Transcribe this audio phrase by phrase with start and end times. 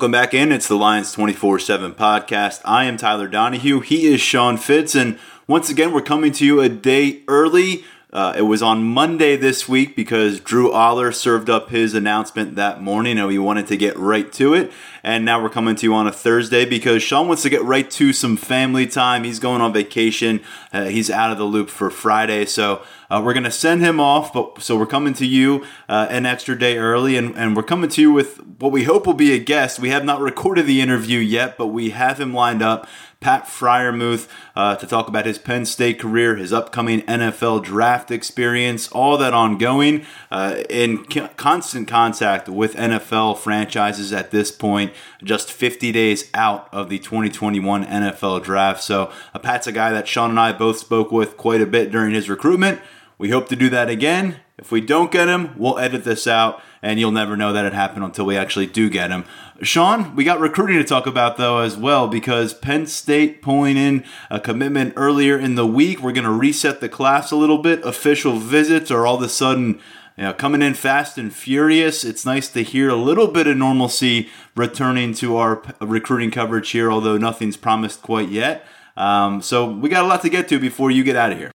[0.00, 0.50] Welcome back in.
[0.50, 2.62] It's the Lions 24 7 podcast.
[2.64, 3.80] I am Tyler Donohue.
[3.80, 4.94] He is Sean Fitz.
[4.94, 7.84] And once again, we're coming to you a day early.
[8.12, 12.82] Uh, it was on Monday this week because Drew Allar served up his announcement that
[12.82, 14.72] morning and we wanted to get right to it.
[15.04, 17.88] And now we're coming to you on a Thursday because Sean wants to get right
[17.92, 19.22] to some family time.
[19.22, 20.40] He's going on vacation.
[20.72, 22.46] Uh, he's out of the loop for Friday.
[22.46, 24.32] So uh, we're going to send him off.
[24.32, 27.90] But So we're coming to you uh, an extra day early and, and we're coming
[27.90, 29.78] to you with what we hope will be a guest.
[29.78, 32.88] We have not recorded the interview yet, but we have him lined up.
[33.20, 38.88] Pat Freiermuth uh, to talk about his Penn State career, his upcoming NFL draft experience,
[38.92, 45.92] all that ongoing, uh, in constant contact with NFL franchises at this point, just 50
[45.92, 48.82] days out of the 2021 NFL draft.
[48.82, 51.90] So, uh, Pat's a guy that Sean and I both spoke with quite a bit
[51.90, 52.80] during his recruitment.
[53.18, 54.36] We hope to do that again.
[54.56, 57.72] If we don't get him, we'll edit this out and you'll never know that it
[57.72, 59.24] happened until we actually do get him.
[59.62, 64.04] Sean, we got recruiting to talk about though as well because Penn State pulling in
[64.30, 66.00] a commitment earlier in the week.
[66.00, 67.84] We're going to reset the class a little bit.
[67.84, 69.80] Official visits are all of a sudden
[70.16, 72.04] you know, coming in fast and furious.
[72.04, 76.90] It's nice to hear a little bit of normalcy returning to our recruiting coverage here,
[76.90, 78.66] although nothing's promised quite yet.
[78.96, 81.50] Um, so we got a lot to get to before you get out of here.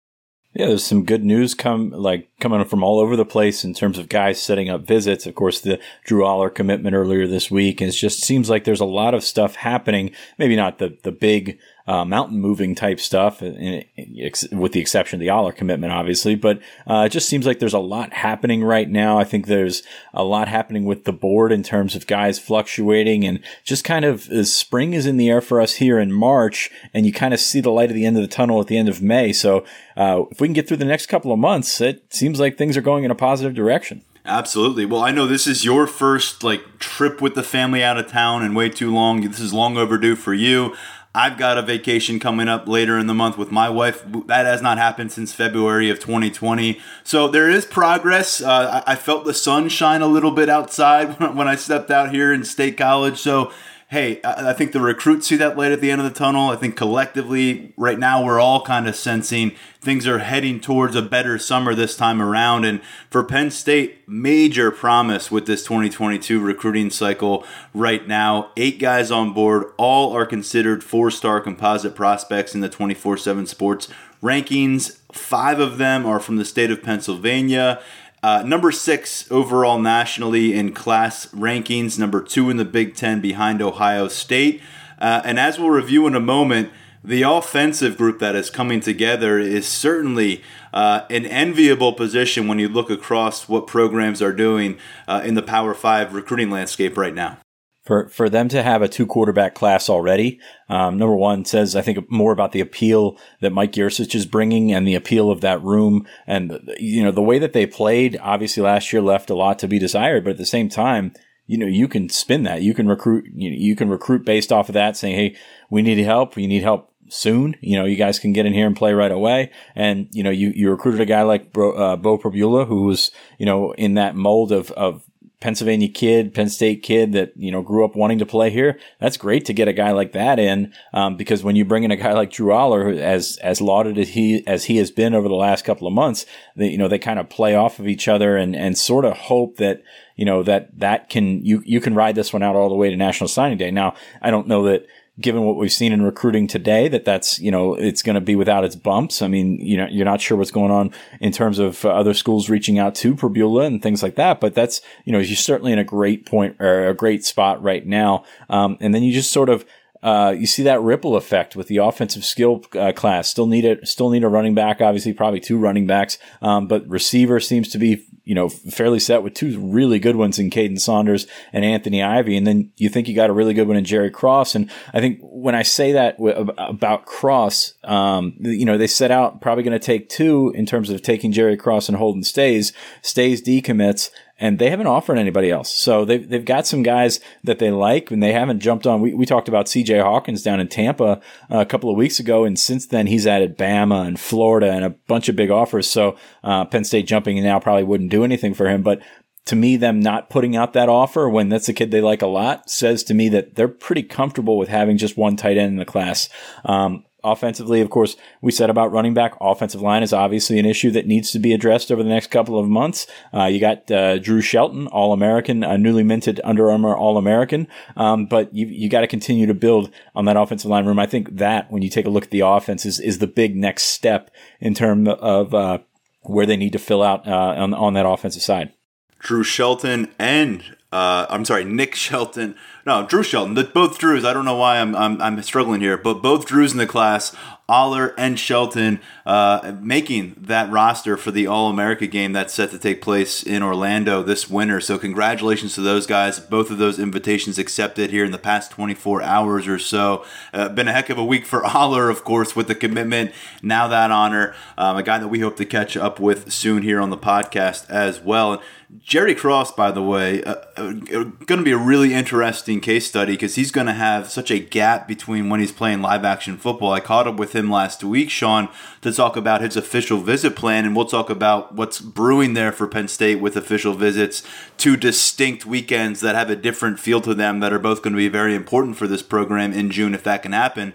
[0.54, 3.98] Yeah, there's some good news come like coming from all over the place in terms
[3.98, 5.26] of guys setting up visits.
[5.26, 8.86] Of course, the Drew Allar commitment earlier this week, it just seems like there's a
[8.86, 10.12] lot of stuff happening.
[10.38, 11.58] Maybe not the the big
[11.92, 16.36] uh, mountain moving type stuff, with the exception of the Allar commitment, obviously.
[16.36, 19.20] But uh, it just seems like there's a lot happening right now.
[19.20, 23.42] I think there's a lot happening with the board in terms of guys fluctuating, and
[23.66, 27.06] just kind of as spring is in the air for us here in March, and
[27.06, 28.88] you kind of see the light at the end of the tunnel at the end
[28.88, 29.34] of May.
[29.34, 29.66] So
[29.98, 32.78] uh, if we can get through the next couple of months, it seems like things
[32.78, 34.06] are going in a positive direction.
[34.24, 34.86] Absolutely.
[34.86, 38.44] Well, I know this is your first like trip with the family out of town
[38.44, 39.22] and way too long.
[39.22, 40.76] This is long overdue for you.
[41.14, 44.04] I've got a vacation coming up later in the month with my wife.
[44.28, 46.80] That has not happened since February of 2020.
[47.04, 48.42] So there is progress.
[48.42, 52.32] Uh, I, felt the sun shine a little bit outside when I stepped out here
[52.32, 53.18] in State College.
[53.18, 53.52] So
[53.92, 56.50] hey, I think the recruits see that light at the end of the tunnel.
[56.50, 61.02] I think collectively, right now, we're all kind of sensing things are heading towards a
[61.02, 62.64] better summer this time around.
[62.64, 68.52] And for Penn State, major promise with this 2022 recruiting cycle right now.
[68.56, 73.46] Eight guys on board, all are considered four star composite prospects in the 24 7
[73.46, 73.90] sports
[74.24, 75.00] rankings.
[75.12, 77.82] Five of them are from the state of Pennsylvania.
[78.24, 83.62] Uh, number six overall nationally in class rankings, number two in the Big Ten behind
[83.62, 84.62] Ohio State.
[85.00, 86.72] Uh, and as we'll review in a moment,
[87.04, 92.70] the offensive group that is coming together is certainly uh, an enviable position when you
[92.70, 94.78] look across what programs are doing
[95.08, 97.40] uh, in the Power Five recruiting landscape right now
[97.84, 100.40] for for them to have a two quarterback class already.
[100.70, 104.72] Um, number one says I think more about the appeal that Mike Yurcich is bringing
[104.72, 108.20] and the appeal of that room, and you know the way that they played.
[108.22, 111.14] Obviously, last year left a lot to be desired, but at the same time.
[111.48, 112.62] You know, you can spin that.
[112.62, 113.26] You can recruit.
[113.36, 115.36] You, know, you can recruit based off of that, saying, "Hey,
[115.70, 116.38] we need help.
[116.38, 117.56] We need help soon.
[117.60, 119.52] You know, you guys can get in here and play right away.
[119.76, 123.12] And, you know, you, you recruited a guy like Bo, uh, Beau Pribula, who was,
[123.38, 125.04] you know, in that mold of, of
[125.42, 128.80] Pennsylvania kid, Penn State kid that you know grew up wanting to play here.
[129.00, 131.90] That's great to get a guy like that in um, because when you bring in
[131.90, 135.28] a guy like Drew Allar, as as lauded as he as he has been over
[135.28, 138.08] the last couple of months, that you know they kind of play off of each
[138.08, 139.82] other and and sort of hope that
[140.16, 142.92] you know that that can you you can ride this one out all the way
[142.92, 143.72] to National Signing Day.
[143.72, 144.86] Now I don't know that
[145.22, 148.36] given what we've seen in recruiting today, that that's, you know, it's going to be
[148.36, 149.22] without its bumps.
[149.22, 152.14] I mean, you know, you're not sure what's going on in terms of uh, other
[152.14, 154.40] schools reaching out to Pribula and things like that.
[154.40, 157.86] But that's, you know, you're certainly in a great point or a great spot right
[157.86, 158.24] now.
[158.50, 159.66] Um, and then you just sort of,
[160.04, 163.28] uh, you see that ripple effect with the offensive skill uh, class.
[163.28, 163.88] Still need it.
[163.88, 164.82] Still need a running back.
[164.82, 166.18] Obviously, probably two running backs.
[166.42, 170.40] Um, but receiver seems to be you know fairly set with two really good ones
[170.40, 173.68] in Kaden Saunders and Anthony Ivy, and then you think you got a really good
[173.68, 174.56] one in Jerry Cross.
[174.56, 176.18] And I think when I say that
[176.58, 180.90] about Cross, um, you know they set out probably going to take two in terms
[180.90, 182.74] of taking Jerry Cross and Holden Stays.
[183.02, 184.10] Staes decommits
[184.42, 185.72] and they haven't offered anybody else.
[185.72, 189.00] So they've, they've got some guys that they like and they haven't jumped on.
[189.00, 192.44] We, we talked about CJ Hawkins down in Tampa uh, a couple of weeks ago.
[192.44, 195.88] And since then he's added Bama and Florida and a bunch of big offers.
[195.88, 199.02] So, uh, Penn State jumping now probably wouldn't do anything for him, but
[199.46, 202.28] to me, them not putting out that offer when that's a kid they like a
[202.28, 205.78] lot says to me that they're pretty comfortable with having just one tight end in
[205.78, 206.30] the class.
[206.64, 209.36] Um, Offensively, of course, we said about running back.
[209.40, 212.60] Offensive line is obviously an issue that needs to be addressed over the next couple
[212.60, 213.06] of months.
[213.34, 217.68] Uh, you got uh, Drew Shelton, All American, a newly minted Under Armour All American,
[217.96, 221.00] um, but you you got to continue to build on that offensive line room.
[221.00, 223.56] I think that when you take a look at the offense is is the big
[223.56, 225.80] next step in terms of uh,
[226.22, 228.74] where they need to fill out uh, on on that offensive side.
[229.20, 232.56] Drew Shelton and uh, I'm sorry, Nick Shelton.
[232.86, 233.54] No, Drew Shelton.
[233.54, 234.26] The, both Drews.
[234.26, 237.36] I don't know why I'm, I'm, I'm struggling here, but both Drews in the class,
[237.70, 242.80] Allar and Shelton, uh, making that roster for the All America game that's set to
[242.80, 244.82] take place in Orlando this winter.
[244.82, 246.40] So congratulations to those guys.
[246.40, 250.26] Both of those invitations accepted here in the past 24 hours or so.
[250.52, 253.32] Uh, been a heck of a week for Allar, of course, with the commitment.
[253.62, 257.00] Now that honor, um, a guy that we hope to catch up with soon here
[257.00, 258.62] on the podcast as well.
[259.00, 263.34] Jerry Cross, by the way, uh, uh, going to be a really interesting case study
[263.34, 266.92] because he's going to have such a gap between when he's playing live action football.
[266.92, 268.68] I caught up with him last week, Sean,
[269.02, 272.86] to talk about his official visit plan, and we'll talk about what's brewing there for
[272.86, 274.44] Penn State with official visits.
[274.76, 278.18] Two distinct weekends that have a different feel to them that are both going to
[278.18, 280.94] be very important for this program in June if that can happen.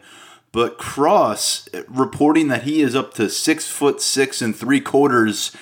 [0.52, 5.56] But Cross reporting that he is up to six foot six and three quarters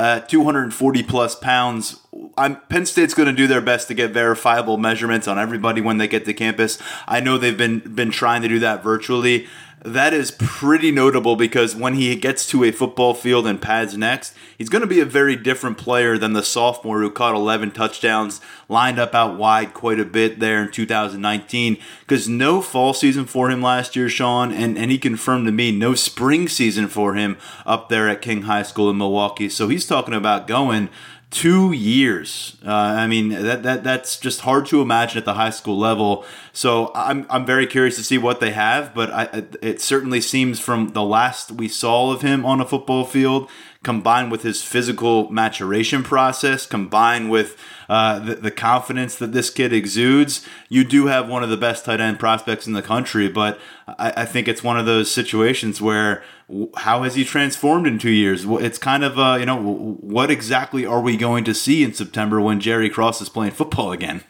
[0.00, 2.00] uh, 240 plus pounds.
[2.38, 5.98] I'm, Penn State's going to do their best to get verifiable measurements on everybody when
[5.98, 6.78] they get to campus.
[7.06, 9.46] I know they've been been trying to do that virtually
[9.82, 14.34] that is pretty notable because when he gets to a football field and pads next,
[14.58, 18.42] he's going to be a very different player than the sophomore who caught 11 touchdowns,
[18.68, 21.78] lined up out wide quite a bit there in 2019.
[22.00, 25.72] Because no fall season for him last year, Sean, and, and he confirmed to me
[25.72, 29.48] no spring season for him up there at King High School in Milwaukee.
[29.48, 30.90] So he's talking about going
[31.30, 32.56] two years.
[32.66, 36.24] Uh, I mean, that, that that's just hard to imagine at the high school level.
[36.52, 40.58] So I'm, I'm very curious to see what they have, but I, it certainly seems
[40.58, 43.48] from the last we saw of him on a football field
[43.82, 47.56] combined with his physical maturation process, combined with
[47.88, 51.86] uh, the, the, confidence that this kid exudes, you do have one of the best
[51.86, 53.26] tight end prospects in the country.
[53.28, 56.22] But I, I think it's one of those situations where
[56.76, 58.44] how has he transformed in two years?
[58.44, 59.58] It's kind of, uh, you know,
[60.00, 63.92] what exactly are we going to see in September when Jerry Cross is playing football
[63.92, 64.22] again?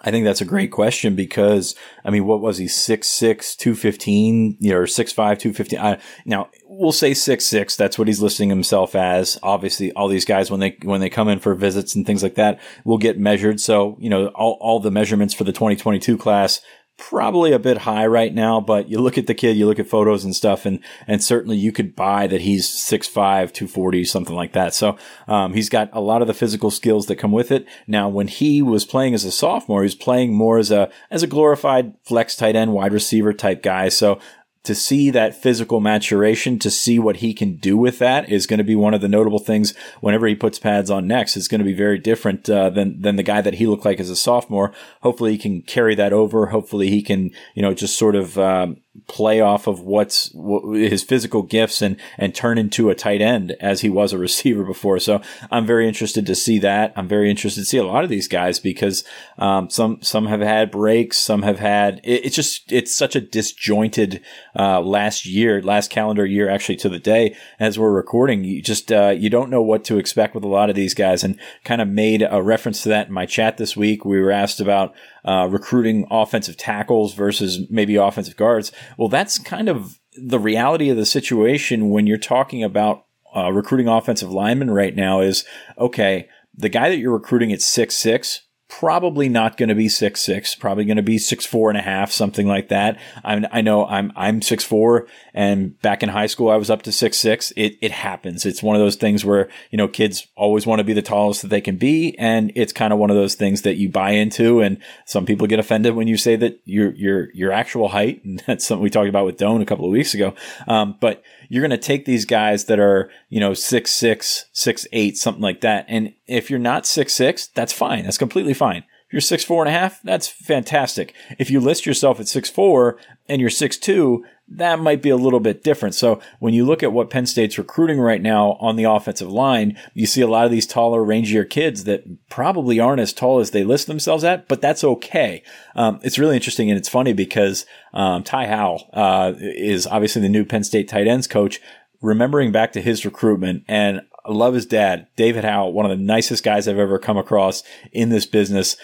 [0.00, 1.74] I think that's a great question because
[2.04, 5.80] I mean, what was he six six two fifteen or six five two fifteen?
[5.80, 6.48] I, now
[6.78, 7.76] we'll say six six.
[7.76, 9.38] That's what he's listing himself as.
[9.42, 12.34] Obviously, all these guys when they when they come in for visits and things like
[12.34, 13.60] that will get measured.
[13.60, 16.60] So you know, all all the measurements for the twenty twenty two class
[16.98, 19.86] probably a bit high right now, but you look at the kid, you look at
[19.86, 24.52] photos and stuff, and and certainly you could buy that he's 6'5", 240, something like
[24.52, 24.74] that.
[24.74, 24.96] So
[25.28, 27.66] um, he's got a lot of the physical skills that come with it.
[27.86, 31.22] Now, when he was playing as a sophomore, he was playing more as a as
[31.22, 33.88] a glorified flex tight end, wide receiver type guy.
[33.88, 34.18] So
[34.66, 38.58] to see that physical maturation, to see what he can do with that is going
[38.58, 41.36] to be one of the notable things whenever he puts pads on next.
[41.36, 44.00] It's going to be very different uh, than than the guy that he looked like
[44.00, 44.72] as a sophomore.
[45.02, 46.46] Hopefully, he can carry that over.
[46.46, 50.30] Hopefully, he can you know just sort of um, play off of what's
[50.72, 54.64] his physical gifts and and turn into a tight end as he was a receiver
[54.64, 54.98] before.
[54.98, 56.92] So I'm very interested to see that.
[56.96, 59.04] I'm very interested to see a lot of these guys because
[59.38, 62.00] um, some some have had breaks, some have had.
[62.04, 64.22] It, it's just it's such a disjointed
[64.58, 68.44] uh, last year, last calendar year, actually to the day as we're recording.
[68.44, 71.24] You just uh, you don't know what to expect with a lot of these guys,
[71.24, 74.04] and kind of made a reference to that in my chat this week.
[74.04, 74.94] We were asked about
[75.26, 78.72] uh, recruiting offensive tackles versus maybe offensive guards.
[78.96, 83.04] Well, that's kind of the reality of the situation when you're talking about
[83.34, 85.44] uh, recruiting offensive linemen right now is
[85.78, 90.20] okay, the guy that you're recruiting at six six probably not going to be six
[90.20, 92.98] six, probably going to be six four and a half, something like that.
[93.24, 96.82] I, I know I'm I'm six four, and back in high school I was up
[96.82, 97.52] to six six.
[97.56, 98.44] It it happens.
[98.44, 101.42] It's one of those things where you know kids always want to be the tallest
[101.42, 104.10] that they can be, and it's kind of one of those things that you buy
[104.10, 104.60] into.
[104.60, 108.42] And some people get offended when you say that your your your actual height, and
[108.46, 110.34] that's something we talked about with Doan a couple of weeks ago.
[110.66, 114.86] Um, but you're going to take these guys that are, you know, six, six, six,
[114.92, 115.86] eight, something like that.
[115.88, 118.04] And if you're not six, six, that's fine.
[118.04, 118.84] That's completely fine.
[119.16, 120.02] You're six four and a half.
[120.02, 121.14] That's fantastic.
[121.38, 122.98] If you list yourself at six four
[123.30, 125.94] and you're six two, that might be a little bit different.
[125.94, 129.78] So when you look at what Penn State's recruiting right now on the offensive line,
[129.94, 133.52] you see a lot of these taller, rangier kids that probably aren't as tall as
[133.52, 135.42] they list themselves at, but that's okay.
[135.74, 140.28] Um, it's really interesting and it's funny because um, Ty Howle uh, is obviously the
[140.28, 141.58] new Penn State tight ends coach.
[142.02, 146.04] Remembering back to his recruitment, and I love his dad, David Howle, one of the
[146.04, 148.76] nicest guys I've ever come across in this business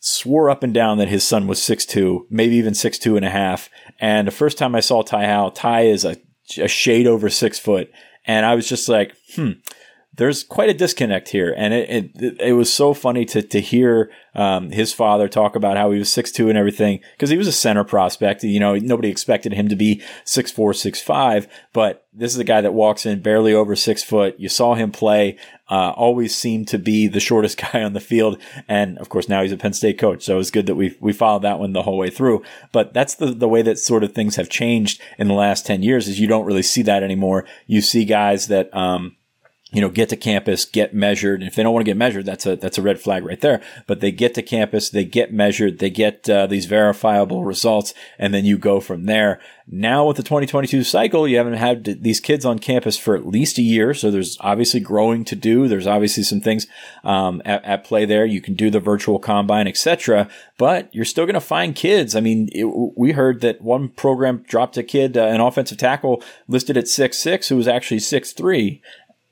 [0.00, 3.24] swore up and down that his son was six two, maybe even six two and
[3.24, 3.70] a half.
[4.00, 6.16] And the first time I saw Ty Howle, Ty is a,
[6.58, 7.90] a shade over six foot.
[8.26, 9.52] And I was just like, hmm,
[10.14, 11.54] there's quite a disconnect here.
[11.56, 15.76] And it, it, it was so funny to, to hear um, his father talk about
[15.76, 18.42] how he was six two and everything because he was a center prospect.
[18.42, 22.44] You know, nobody expected him to be six four, six five, but this is a
[22.44, 24.34] guy that walks in barely over six foot.
[24.38, 25.38] You saw him play,
[25.70, 28.38] uh, always seemed to be the shortest guy on the field.
[28.66, 30.24] And of course, now he's a Penn State coach.
[30.24, 32.42] So it's good that we, we followed that one the whole way through.
[32.72, 35.84] But that's the, the way that sort of things have changed in the last 10
[35.84, 37.46] years is you don't really see that anymore.
[37.66, 39.16] You see guys that, um,
[39.72, 41.40] you know, get to campus, get measured.
[41.40, 43.40] And if they don't want to get measured, that's a that's a red flag right
[43.40, 43.62] there.
[43.86, 48.34] But they get to campus, they get measured, they get uh, these verifiable results, and
[48.34, 49.40] then you go from there.
[49.72, 53.58] Now with the 2022 cycle, you haven't had these kids on campus for at least
[53.58, 55.68] a year, so there's obviously growing to do.
[55.68, 56.66] There's obviously some things
[57.04, 58.26] um, at, at, play there.
[58.26, 60.28] You can do the virtual combine, etc.
[60.58, 62.16] But you're still going to find kids.
[62.16, 66.20] I mean, it, we heard that one program dropped a kid, uh, an offensive tackle
[66.48, 68.82] listed at six six, who was actually six three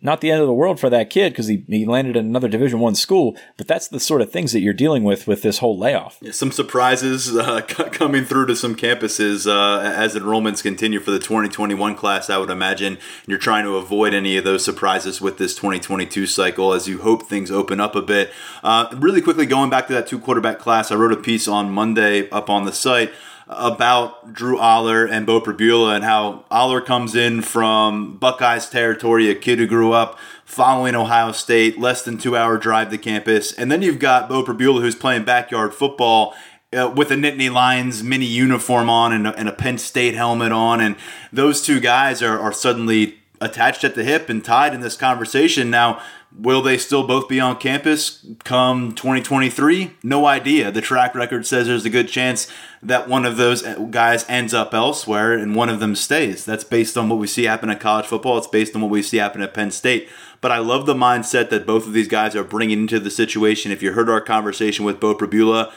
[0.01, 2.49] not the end of the world for that kid because he, he landed in another
[2.49, 5.59] division one school but that's the sort of things that you're dealing with with this
[5.59, 6.19] whole layoff.
[6.21, 11.19] Yeah, some surprises uh, coming through to some campuses uh, as enrollments continue for the
[11.19, 15.55] 2021 class i would imagine you're trying to avoid any of those surprises with this
[15.55, 18.33] 2022 cycle as you hope things open up a bit.
[18.63, 21.71] Uh, really quickly going back to that two quarterback class i wrote a piece on
[21.71, 23.13] monday up on the site
[23.49, 29.35] about Drew Allar and Beau Pribula and how Allar comes in from Buckeyes territory, a
[29.35, 33.53] kid who grew up following Ohio State, less than two hour drive to campus.
[33.53, 36.35] And then you've got Beau Pribula who's playing backyard football
[36.77, 40.53] uh, with a Nittany Lions mini uniform on and a, and a, Penn State helmet
[40.53, 40.83] on.
[40.83, 40.97] And
[41.33, 45.71] those two guys are, are suddenly attached at the hip and tied in this conversation.
[45.71, 46.03] Now,
[46.37, 49.93] Will they still both be on campus come 2023?
[50.03, 50.71] No idea.
[50.71, 52.47] The track record says there's a good chance
[52.83, 56.45] that one of those guys ends up elsewhere and one of them stays.
[56.45, 58.37] That's based on what we see happen at college football.
[58.37, 60.09] It's based on what we see happen at Penn State.
[60.41, 63.73] But I love the mindset that both of these guys are bringing into the situation.
[63.73, 65.73] If you heard our conversation with Beau Pribula,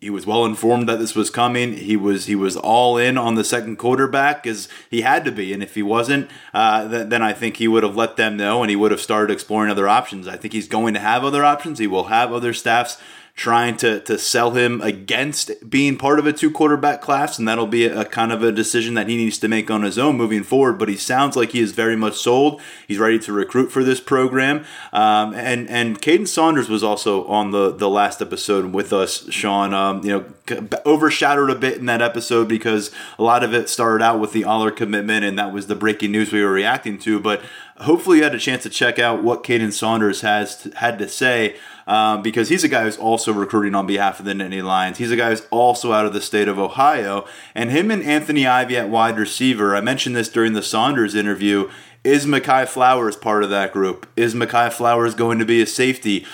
[0.00, 1.74] he was well informed that this was coming.
[1.74, 5.52] He was he was all in on the second quarterback as he had to be,
[5.52, 8.62] and if he wasn't, uh, th- then I think he would have let them know
[8.62, 10.28] and he would have started exploring other options.
[10.28, 11.78] I think he's going to have other options.
[11.78, 12.98] He will have other staffs
[13.34, 17.66] trying to, to sell him against being part of a two quarterback class, and that'll
[17.66, 20.16] be a, a, kind of a decision that he needs to make on his own
[20.16, 20.78] moving forward.
[20.78, 22.60] But he sounds like he is very much sold.
[22.86, 24.64] He's ready to recruit for this program.
[24.92, 29.72] Um, and and Kaden Saunders was also on the the last episode with us, Sean.
[29.72, 34.04] Um, you know, overshadowed a bit in that episode because a lot of it started
[34.04, 37.18] out with the Allar commitment, and that was the breaking news we were reacting to.
[37.18, 37.42] But
[37.82, 41.56] hopefully, you had a chance to check out what Kaden Saunders has had to say
[41.86, 44.98] um, because he's a guy who's also recruiting on behalf of the Nittany Lions.
[44.98, 47.26] He's a guy who's also out of the state of Ohio.
[47.54, 51.70] And him and Anthony Ivy at wide receiver, I mentioned this during the Saunders interview.
[52.04, 54.08] Is Mehki Flowers part of that group?
[54.16, 56.26] Is Mehki Flowers going to be a safety?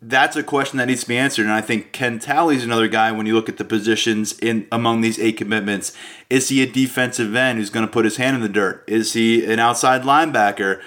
[0.00, 1.42] That's a question that needs to be answered.
[1.42, 4.68] And I think Ken Talley is another guy when you look at the positions in
[4.70, 5.92] among these eight commitments.
[6.30, 8.84] Is he a defensive end who's going to put his hand in the dirt?
[8.86, 10.80] Is he an outside linebacker?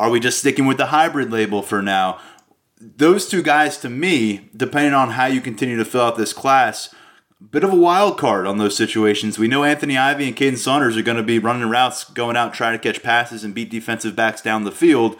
[0.00, 2.18] Are we just sticking with the hybrid label for now?
[2.80, 6.94] those two guys to me, depending on how you continue to fill out this class,
[7.50, 9.38] bit of a wild card on those situations.
[9.38, 12.54] We know Anthony Ivy and Kaden Saunders are going to be running routes, going out
[12.54, 15.16] trying to catch passes and beat defensive backs down the field.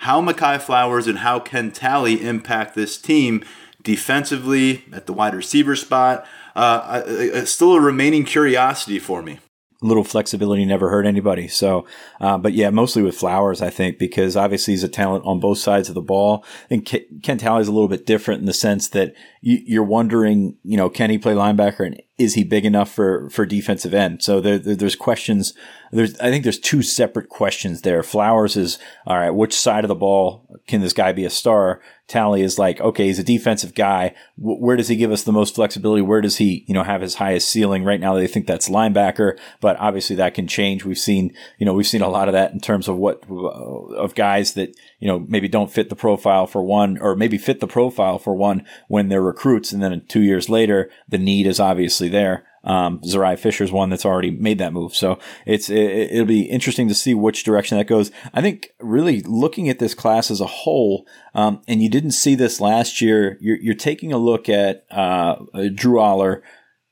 [0.00, 3.44] How Mehki Flowers and how Ken Talley impact this team
[3.82, 6.26] defensively at the wide receiver spot,
[6.56, 9.40] uh, still a remaining curiosity for me
[9.82, 11.48] little flexibility never hurt anybody.
[11.48, 11.86] So,
[12.20, 15.58] uh, but yeah, mostly with Flowers, I think, because obviously he's a talent on both
[15.58, 16.44] sides of the ball.
[16.68, 20.56] And Ken Talley is a little bit different in the sense that you, are wondering,
[20.64, 24.22] you know, can he play linebacker and is he big enough for, for defensive end?
[24.22, 25.54] So there, there, there's questions.
[25.90, 28.02] There's, I think there's two separate questions there.
[28.02, 31.80] Flowers is, all right, which side of the ball can this guy be a star?
[32.10, 34.14] Talley is like, okay, he's a defensive guy.
[34.36, 36.02] where does he give us the most flexibility?
[36.02, 37.84] Where does he, you know, have his highest ceiling?
[37.84, 40.84] Right now, they think that's linebacker, but obviously that can change.
[40.84, 43.94] We've seen, you know, we've seen a lot of that in terms of what, uh,
[43.94, 47.60] of guys that, you know, maybe don't fit the profile for one or maybe fit
[47.60, 49.70] the profile for one when they're recruits.
[49.70, 52.44] And then two years later, the need is obviously there.
[52.62, 54.94] Um, Fisher's one that's already made that move.
[54.94, 58.10] So it's, it, will be interesting to see which direction that goes.
[58.34, 62.34] I think really looking at this class as a whole, um, and you didn't see
[62.34, 65.36] this last year, you're, you're taking a look at, uh,
[65.74, 66.42] Drew Allar,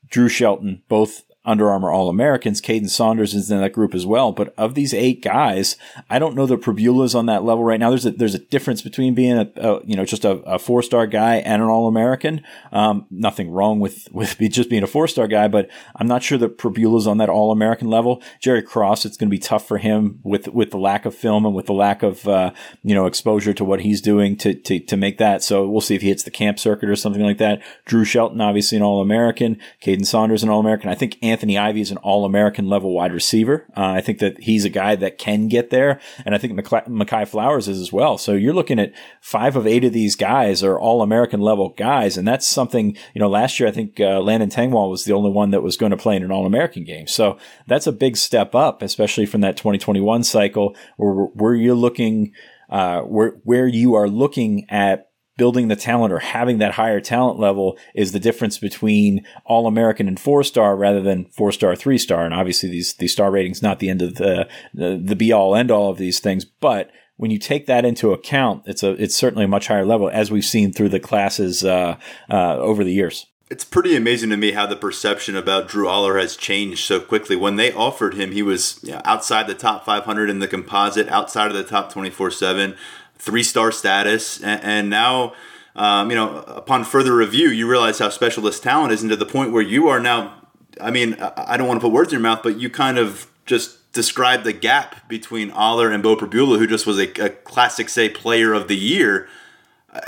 [0.09, 2.61] Drew Shelton, both under Armour All Americans.
[2.61, 4.31] Kaden Saunders is in that group as well.
[4.31, 5.77] But of these eight guys,
[6.07, 7.89] I don't know that Pribula's on that level right now.
[7.89, 10.83] There's a, there's a difference between being a, a you know just a, a four
[10.83, 12.43] star guy and an All American.
[12.71, 16.37] Um, nothing wrong with with just being a four star guy, but I'm not sure
[16.37, 18.21] that Pribula's on that All American level.
[18.39, 21.47] Jerry Cross, it's going to be tough for him with with the lack of film
[21.47, 22.51] and with the lack of uh,
[22.83, 25.41] you know exposure to what he's doing to, to to make that.
[25.41, 27.63] So we'll see if he hits the camp circuit or something like that.
[27.85, 29.57] Drew Shelton, obviously an All American.
[29.81, 30.91] Kaden Saunders, an All American.
[30.91, 33.65] I think Anthony Ivy is an all American level wide receiver.
[33.75, 35.99] Uh, I think that he's a guy that can get there.
[36.25, 38.17] And I think Mehki Flowers is as well.
[38.17, 42.17] So you're looking at five of eight of these guys are all American level guys.
[42.17, 45.31] And that's something, you know, last year I think uh, Landon Tengwall was the only
[45.31, 47.07] one that was going to play in an all American game.
[47.07, 52.33] So that's a big step up, especially from that 2021 cycle where, where you're looking,
[52.69, 55.08] uh, where, where you are looking at
[55.39, 60.07] building the talent or having that higher talent level is the difference between all American
[60.07, 62.25] and four star rather than four star, three star.
[62.25, 65.71] And obviously these, these star ratings, not the end of the, the, be all end
[65.71, 69.45] all of these things, but when you take that into account, it's a, it's certainly
[69.45, 71.97] a much higher level as we've seen through the classes, uh,
[72.29, 73.25] uh, over the years.
[73.49, 77.35] It's pretty amazing to me how the perception about Drew Allar has changed so quickly.
[77.35, 81.07] When they offered him, he was you know, outside the top 500 in the composite,
[81.09, 82.75] outside of the top 24 7
[83.19, 85.33] three star status, and, and now.
[85.75, 89.15] Um, you know, upon further review, you realize how special this talent is, and to
[89.15, 90.33] the point where you are now.
[90.81, 93.29] I mean, I don't want to put words in your mouth, but you kind of
[93.45, 97.87] just described the gap between Allar and Beau Pribula, who just was a, a classic,
[97.89, 99.29] say, player of the year.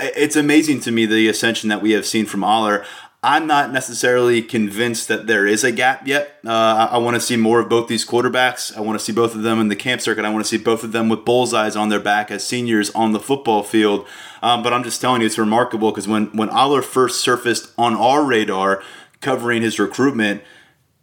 [0.00, 2.84] It's amazing to me the ascension that we have seen from Allar.
[3.24, 6.40] I'm not necessarily convinced that there is a gap yet.
[6.44, 8.76] Uh, I, I want to see more of both these quarterbacks.
[8.76, 10.24] I want to see both of them in the camp circuit.
[10.24, 13.12] I want to see both of them with bullseyes on their back as seniors on
[13.12, 14.08] the football field.
[14.42, 17.94] Um, but I'm just telling you, it's remarkable because when when Allar first surfaced on
[17.94, 18.82] our radar,
[19.20, 20.42] covering his recruitment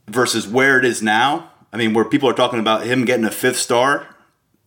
[0.08, 3.32] versus where it is now, I mean, where people are talking about him getting a
[3.32, 4.08] fifth star,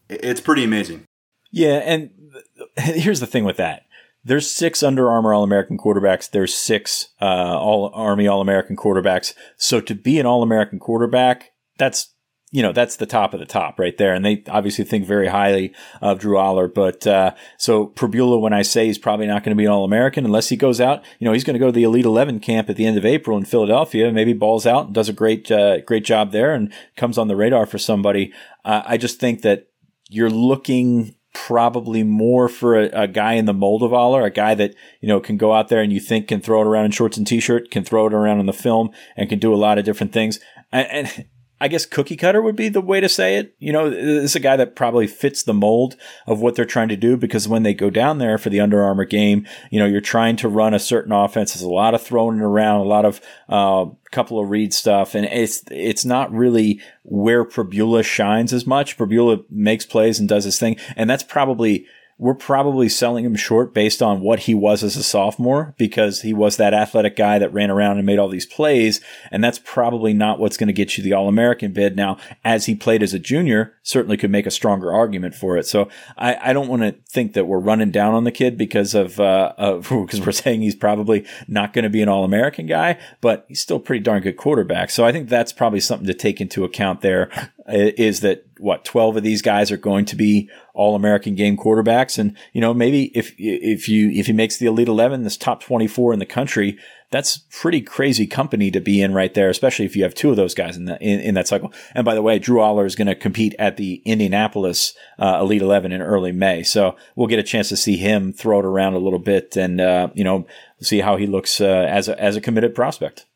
[0.08, 1.04] it's pretty amazing.
[1.50, 2.10] Yeah, and
[2.78, 3.84] here's the thing with that
[4.24, 6.30] there's six Under Armour All American quarterbacks.
[6.30, 9.34] There's six uh, All Army All American quarterbacks.
[9.56, 12.14] So to be an All American quarterback, that's
[12.52, 14.14] you know that's the top of the top right there.
[14.14, 16.72] And they obviously think very highly of Drew Allar.
[16.72, 19.84] But uh, so Pribula, when I say he's probably not going to be an All
[19.84, 22.38] American unless he goes out, you know, he's going to go to the Elite Eleven
[22.38, 24.12] camp at the end of April in Philadelphia.
[24.12, 27.36] Maybe balls out and does a great uh, great job there and comes on the
[27.36, 28.32] radar for somebody.
[28.64, 29.66] Uh, I just think that
[30.08, 34.54] you're looking probably more for a, a, guy in the mold of Allar, a guy
[34.54, 36.90] that, you know, can go out there and you think can throw it around in
[36.90, 39.78] shorts and t-shirt, can throw it around in the film and can do a lot
[39.78, 40.38] of different things.
[40.70, 41.24] And, and
[41.62, 43.54] I guess cookie cutter would be the way to say it.
[43.60, 45.94] You know, this is a guy that probably fits the mold
[46.26, 48.82] of what they're trying to do because when they go down there for the Under
[48.82, 51.54] Armour game, you know, you're trying to run a certain offense.
[51.54, 55.24] There's a lot of throwing around, a lot of, uh, couple of read stuff, and
[55.24, 58.98] it's it's not really where Pribula shines as much.
[58.98, 61.86] Pribula makes plays and does his thing, and that's probably
[62.22, 66.32] we're probably selling him short based on what he was as a sophomore because he
[66.32, 69.00] was that athletic guy that ran around and made all these plays.
[69.32, 71.96] And that's probably not what's going to get you the All American bid.
[71.96, 75.66] Now, as he played as a junior, certainly could make a stronger argument for it.
[75.66, 78.94] So I, I don't want to think that we're running down on the kid because
[78.94, 82.98] of, uh, because we're saying he's probably not going to be an All American guy,
[83.20, 84.90] but he's still pretty darn good quarterback.
[84.90, 87.30] So I think that's probably something to take into account there
[87.68, 92.18] is that what 12 of these guys are going to be all American game quarterbacks.
[92.18, 95.62] And, you know, maybe if, if you, if he makes the elite 11, this top
[95.62, 96.78] 24 in the country,
[97.12, 100.36] that's pretty crazy company to be in right there, especially if you have two of
[100.36, 101.72] those guys in that, in, in that cycle.
[101.94, 105.62] And by the way, Drew Allar is going to compete at the Indianapolis uh, Elite
[105.62, 106.62] 11 in early May.
[106.62, 109.80] So we'll get a chance to see him throw it around a little bit and,
[109.80, 110.46] uh, you know,
[110.80, 113.26] see how he looks uh, as a, as a committed prospect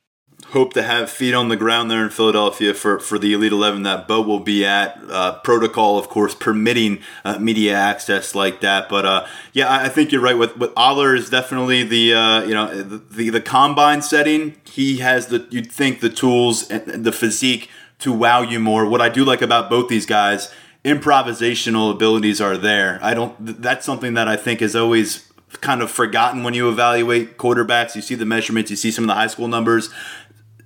[0.51, 3.83] hope to have feet on the ground there in Philadelphia for, for the Elite 11
[3.83, 4.99] that Beau will be at.
[5.09, 8.89] Uh, protocol, of course, permitting uh, media access like that.
[8.89, 10.39] But uh, yeah, I think you're right.
[10.39, 14.57] With, with Allar is definitely the uh, you know the, the, the combine setting.
[14.65, 17.69] He has the you'd think the tools and the physique
[18.01, 18.87] to wow you more.
[18.87, 20.53] What I do like about both these guys,
[20.85, 22.99] improvisational abilities are there.
[23.03, 23.35] I don't.
[23.41, 25.27] That's something that I think is always
[25.61, 27.95] kind of forgotten when you evaluate quarterbacks.
[27.95, 29.91] You see the measurements, you see some of the high school numbers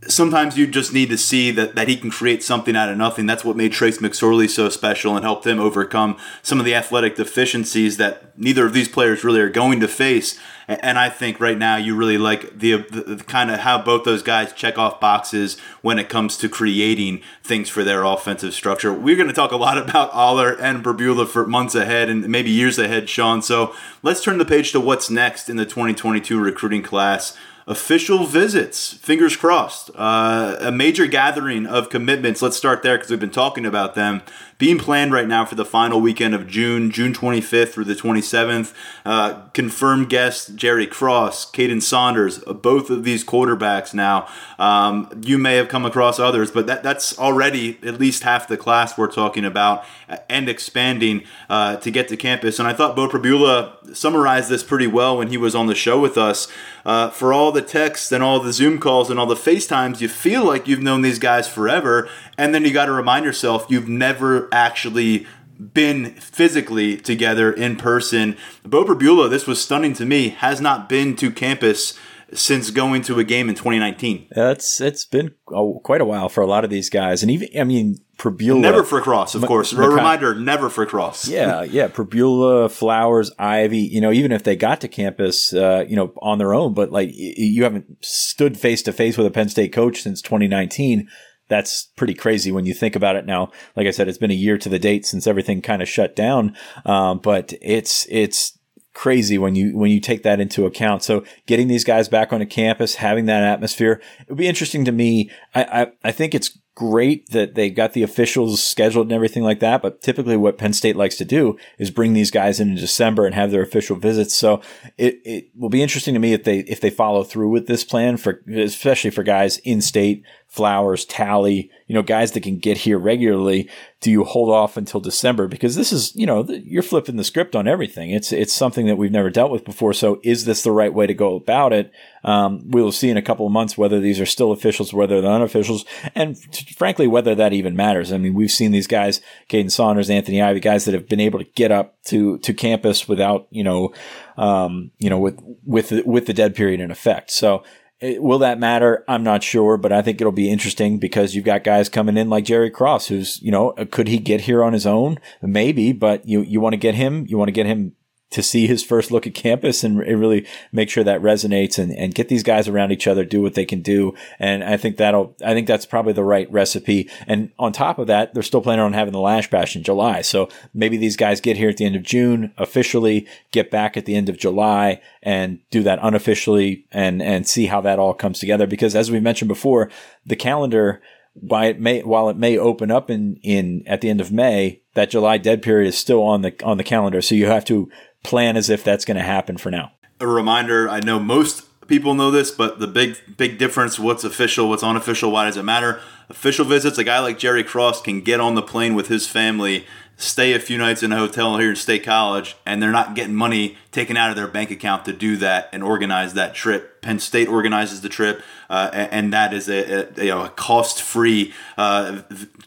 [0.09, 3.27] sometimes you just need to see that, that he can create something out of nothing.
[3.27, 7.17] That's what made Trace McSorley so special and helped him overcome some of the athletic
[7.17, 10.39] deficiencies that neither of these players really are going to face.
[10.69, 14.05] And I think right now you really like the, the, the kind of how both
[14.05, 18.95] those guys check off boxes when it comes to creating things for their offensive structure.
[18.95, 22.51] We're going to talk a lot about Allar and Pribula for months ahead and maybe
[22.51, 23.43] years ahead, Sean.
[23.43, 27.37] So let's turn the page to what's next in the 2022 recruiting class
[27.71, 28.95] official visits.
[28.95, 29.91] Fingers crossed.
[29.95, 32.43] Uh, a major gathering of commitments.
[32.43, 34.23] Let's start there because we've been talking about them
[34.61, 38.75] being planned right now for the final weekend of June, June 25th through the 27th.
[39.07, 44.29] Uh, confirmed guests Jerry Cross, Kaden Saunders, uh, both of these quarterbacks now.
[44.59, 48.59] Um, you may have come across others, but that, that's already at least half the
[48.59, 52.59] class we're talking about uh, and expanding uh, to get to campus.
[52.59, 55.99] And I thought Beau Pribula summarized this pretty well when he was on the show
[55.99, 56.49] with us.
[56.85, 60.09] Uh, for all the texts and all the Zoom calls and all the FaceTimes, you
[60.09, 62.09] feel like you've known these guys forever.
[62.39, 65.27] And then you got to remind yourself you've never actually
[65.61, 68.37] been physically together in person.
[68.65, 71.99] Beau Pribula, this was stunning to me, has not been to campus
[72.33, 74.29] since going to a game in 2019.
[74.31, 77.49] That's it's been oh, quite a while for a lot of these guys, and even
[77.59, 79.73] I mean Pribula, never for cross, of M- course.
[79.73, 81.27] A reminder, never for cross.
[81.27, 81.89] Yeah, yeah.
[81.89, 83.79] Pribula, Flowers, Ivy.
[83.79, 86.91] You know, even if they got to campus, uh, you know, on their own, but
[86.91, 91.09] like you haven't stood face to face with a Penn State coach since 2019
[91.51, 93.51] that's pretty crazy when you think about it now.
[93.77, 96.17] Like I said, it's been a year to the date since everything kind of shut
[96.17, 96.57] down.
[96.87, 98.57] Um, but it's, it's,
[98.93, 101.03] crazy when you when you take that into account.
[101.03, 104.93] So getting these guys back onto campus, having that atmosphere, it would be interesting to
[104.93, 105.31] me.
[105.55, 109.61] I, I, I think it's great that they got the officials scheduled and everything like
[109.61, 109.83] that.
[109.83, 113.27] But typically what Penn State likes to do is bring these guys in in December
[113.27, 114.35] and have their official visits.
[114.35, 114.63] So
[114.97, 117.85] it, it will be interesting to me if they, if they follow through with this
[117.85, 122.79] plan for, especially for guys in state, Flowers, Talley, you know, guys that can get
[122.79, 123.71] here regularly.
[124.01, 125.47] Do you hold off until December?
[125.47, 128.11] Because this is, you know, you're flipping the script on everything.
[128.11, 129.93] It's, it's something that we've never dealt with before.
[129.93, 131.93] So is this the right way to go about it?
[132.25, 135.31] Um, we'll see in a couple of months whether these are still officials, whether they're
[135.31, 135.87] unofficials,
[136.17, 138.13] and t- frankly, whether that even matters.
[138.13, 141.39] I mean, we've seen these guys, Kaden Saunders, Anthony Ivy, guys that have been able
[141.39, 143.95] to get up to, to campus without, you know,
[144.37, 147.31] um, you know, with, with, with the dead period in effect.
[147.31, 147.63] So,
[148.03, 149.05] Will that matter?
[149.07, 152.31] I'm not sure, but I think it'll be interesting because you've got guys coming in
[152.31, 155.19] like Jerry Cross, who's, you know, could he get here on his own?
[155.43, 157.95] Maybe, but you, you want to get him, you want to get him
[158.31, 162.15] to see his first look at campus and really make sure that resonates and, and
[162.15, 164.15] get these guys around each other, do what they can do.
[164.39, 167.11] And I think that'll, I think that's probably the right recipe.
[167.27, 170.21] And on top of that, they're still planning on having the Lasch Bash in July.
[170.23, 174.07] So maybe these guys get here at the end of June, officially get back at
[174.07, 178.39] the end of July and do that unofficially and, and see how that all comes
[178.39, 178.67] together.
[178.67, 179.91] Because as we mentioned before,
[180.25, 181.03] the calendar,
[181.35, 184.83] while it may while it may open up in in at the end of May,
[184.95, 187.23] that July dead period is still on the on the calendar.
[187.23, 187.89] So you have to
[188.23, 189.93] plan as if that's going to happen for now.
[190.21, 194.69] A reminder I know most people know this, but the big big difference what's official,
[194.69, 196.01] what's unofficial, why does it matter?
[196.29, 199.87] Official visits, a guy like Jerry Cross can get on the plane with his family,
[200.21, 203.35] stay a few nights in a hotel here in State College, and they're not getting
[203.35, 207.01] money taken out of their bank account to do that and organize that trip.
[207.01, 211.01] Penn State organizes the trip, uh, and that is a, a, you know, a cost
[211.01, 212.21] free uh,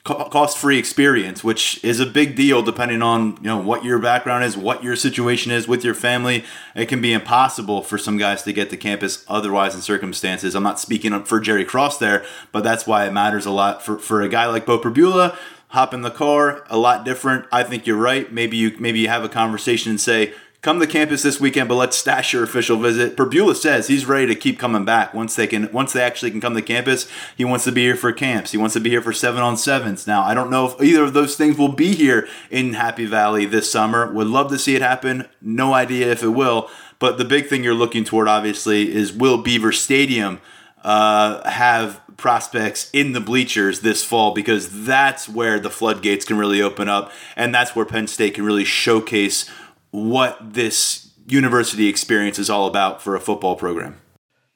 [0.04, 4.44] cost free experience, which is a big deal depending on you know what your background
[4.44, 6.44] is, what your situation is with your family.
[6.76, 10.56] It can be impossible for some guys to get to campus otherwise in circumstances.
[10.56, 14.00] I'm not speaking for Jerry Cross there, but that's why it matters a lot for,
[14.00, 15.38] for a guy like Beau Pribula.
[15.74, 17.46] Hop in the car, a lot different.
[17.52, 18.32] I think you're right.
[18.32, 21.74] Maybe you maybe you have a conversation and say, come to campus this weekend, but
[21.74, 23.18] let's stash your official visit.
[23.18, 25.72] Pribula says he's ready to keep coming back once they can.
[25.74, 28.52] Once they actually can come to campus, he wants to be here for camps.
[28.52, 30.06] He wants to be here for seven on sevens.
[30.06, 33.48] Now, I don't know if either of those things will be here in Happy Valley
[33.48, 34.14] this summer.
[34.14, 35.28] Would love to see it happen.
[35.42, 36.70] No idea if it will.
[37.00, 40.40] But the big thing you're looking toward, obviously, is will Beaver Stadium
[40.84, 46.62] uh, have prospects in the bleachers this fall because that's where the floodgates can really
[46.62, 49.46] open up and that's where Penn State can really showcase
[49.92, 54.00] what this university experience is all about for a football program.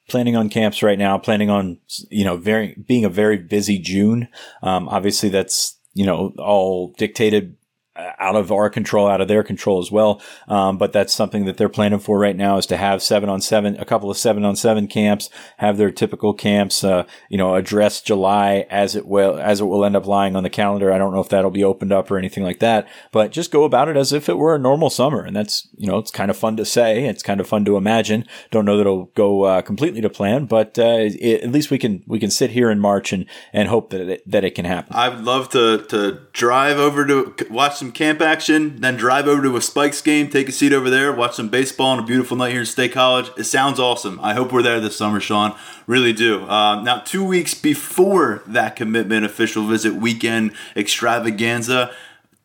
[0.08, 1.78] Planning on camps right now planning on
[2.10, 4.28] you know very being a very busy june.
[4.62, 7.54] Um, obviously that's you know all dictated
[8.18, 10.22] out of our control, out of their control as well.
[10.46, 13.40] Um, but that's something that they're planning for right now is to have seven on
[13.40, 17.54] seven, a couple of seven on seven camps, have their typical camps, uh, you know,
[17.54, 20.92] address July as it will, as it will end up lying on the calendar.
[20.92, 23.64] I don't know if that'll be opened up or anything like that, but just go
[23.64, 25.24] about it as if it were a normal summer.
[25.24, 27.04] And that's, you know, it's kind of fun to say.
[27.04, 28.24] It's kind of fun to imagine.
[28.50, 31.78] Don't know that it'll go uh, completely to plan, but uh, it, at least we
[31.78, 34.64] can, we can sit here in March and, and hope that it, that it can
[34.64, 34.94] happen.
[34.94, 39.42] I would love to, to drive over to watch some camp action, then drive over
[39.42, 42.36] to a Spikes game, take a seat over there, watch some baseball on a beautiful
[42.36, 43.30] night here in State College.
[43.36, 44.18] It sounds awesome.
[44.22, 45.56] I hope we're there this summer, Sean.
[45.86, 46.44] Really do.
[46.46, 51.92] Uh, now, two weeks before that commitment official visit weekend extravaganza,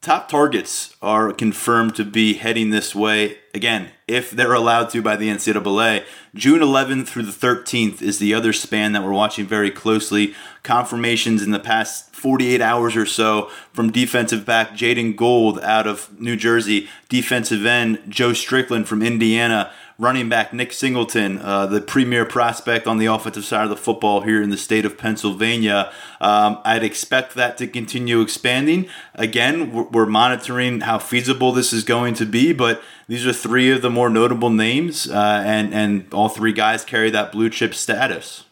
[0.02, 3.38] top targets are confirmed to be heading this way.
[3.56, 6.06] Again, if they're allowed to by the NCAA.
[6.34, 10.34] June 11th through the 13th is the other span that we're watching very closely.
[10.64, 16.20] Confirmations in the past 48 hours or so from defensive back Jaden Gold out of
[16.20, 19.72] New Jersey, defensive end Joe Strickland from Indiana,
[20.04, 24.22] running back Nick Singleton, uh, the premier prospect on the offensive side of the football
[24.22, 25.92] here in the state of Pennsylvania.
[26.22, 28.88] Um, I'd expect that to continue expanding.
[29.16, 33.82] Again, we're, monitoring how feasible this is going to be, but these are three of
[33.82, 38.44] the more notable names, uh, and and all three guys carry that blue chip status.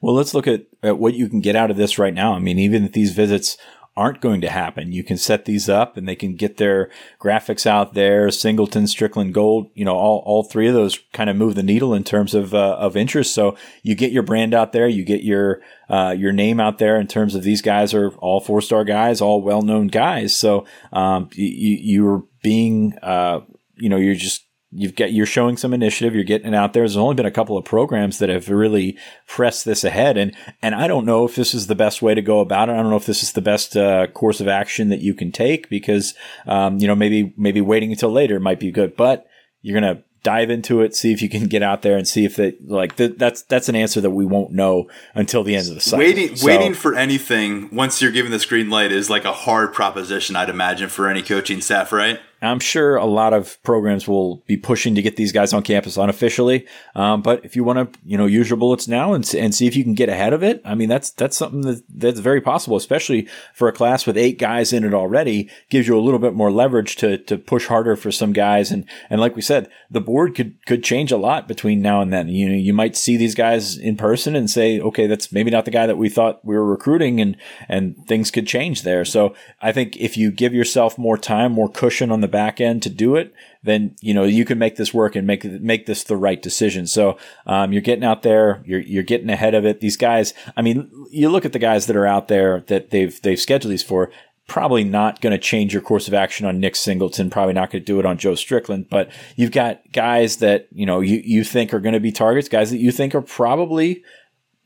[0.00, 2.32] Well, let's look at, at what you can get out of this right now.
[2.34, 3.58] I mean, even if these visits
[3.98, 4.92] aren't going to happen.
[4.92, 6.88] You can set these up and they can get their
[7.20, 8.30] graphics out there.
[8.30, 11.92] Singleton, Strickland, Gold, you know, all, all three of those kind of move the needle
[11.92, 13.34] in terms of, uh, of interest.
[13.34, 17.00] So you get your brand out there, you get your, uh, your name out there
[17.00, 20.36] in terms of these guys are all four star guys, all well known guys.
[20.36, 23.40] So, um, you, you're being, uh,
[23.74, 26.82] you know, you're just you've got you're showing some initiative you're getting it out there
[26.82, 30.74] there's only been a couple of programs that have really pressed this ahead and and
[30.74, 32.90] i don't know if this is the best way to go about it i don't
[32.90, 36.14] know if this is the best uh, course of action that you can take because
[36.46, 39.26] um, you know maybe maybe waiting until later might be good but
[39.62, 42.36] you're gonna dive into it, see if you can get out there and see if
[42.36, 45.74] that like th- that's that's an answer that we won't know until the end of
[45.74, 45.98] the cycle.
[46.00, 49.72] Waiting so, waiting for anything once you're given this green light is like a hard
[49.72, 52.20] proposition, I'd imagine for any coaching staff, right?
[52.40, 55.96] I'm sure a lot of programs will be pushing to get these guys on campus
[55.96, 56.66] unofficially.
[56.94, 59.66] Um, but if you want to, you know, use your bullets now and, and see
[59.66, 62.40] if you can get ahead of it, I mean, that's, that's something that, that's very
[62.40, 66.20] possible, especially for a class with eight guys in it already gives you a little
[66.20, 68.70] bit more leverage to, to push harder for some guys.
[68.70, 72.12] And, and like we said, the board could, could change a lot between now and
[72.12, 72.28] then.
[72.28, 75.64] You know, you might see these guys in person and say, okay, that's maybe not
[75.64, 77.36] the guy that we thought we were recruiting and,
[77.68, 79.04] and things could change there.
[79.04, 82.60] So I think if you give yourself more time, more cushion on the the back
[82.60, 85.86] end to do it, then you know you can make this work and make make
[85.86, 86.86] this the right decision.
[86.86, 89.80] So um, you're getting out there, you're you're getting ahead of it.
[89.80, 93.20] These guys, I mean, you look at the guys that are out there that they've
[93.22, 94.10] they've scheduled these for.
[94.46, 97.28] Probably not going to change your course of action on Nick Singleton.
[97.28, 98.88] Probably not going to do it on Joe Strickland.
[98.88, 102.48] But you've got guys that you know you you think are going to be targets,
[102.48, 104.02] guys that you think are probably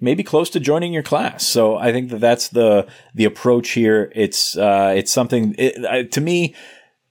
[0.03, 1.47] maybe close to joining your class.
[1.47, 4.13] So I think that that's the the approach here.
[4.15, 6.55] It's uh, it's something it, uh, to me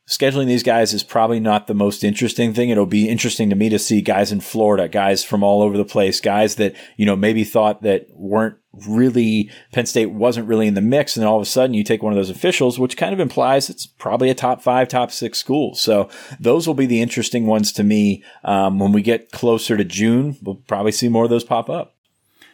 [0.07, 2.69] scheduling these guys is probably not the most interesting thing.
[2.69, 5.85] It'll be interesting to me to see guys in Florida, guys from all over the
[5.85, 10.73] place, guys that, you know, maybe thought that weren't really, Penn State wasn't really in
[10.73, 11.15] the mix.
[11.15, 13.19] And then all of a sudden you take one of those officials, which kind of
[13.19, 15.75] implies it's probably a top five, top six school.
[15.75, 16.09] So
[16.39, 18.23] those will be the interesting ones to me.
[18.43, 21.95] Um, when we get closer to June, we'll probably see more of those pop up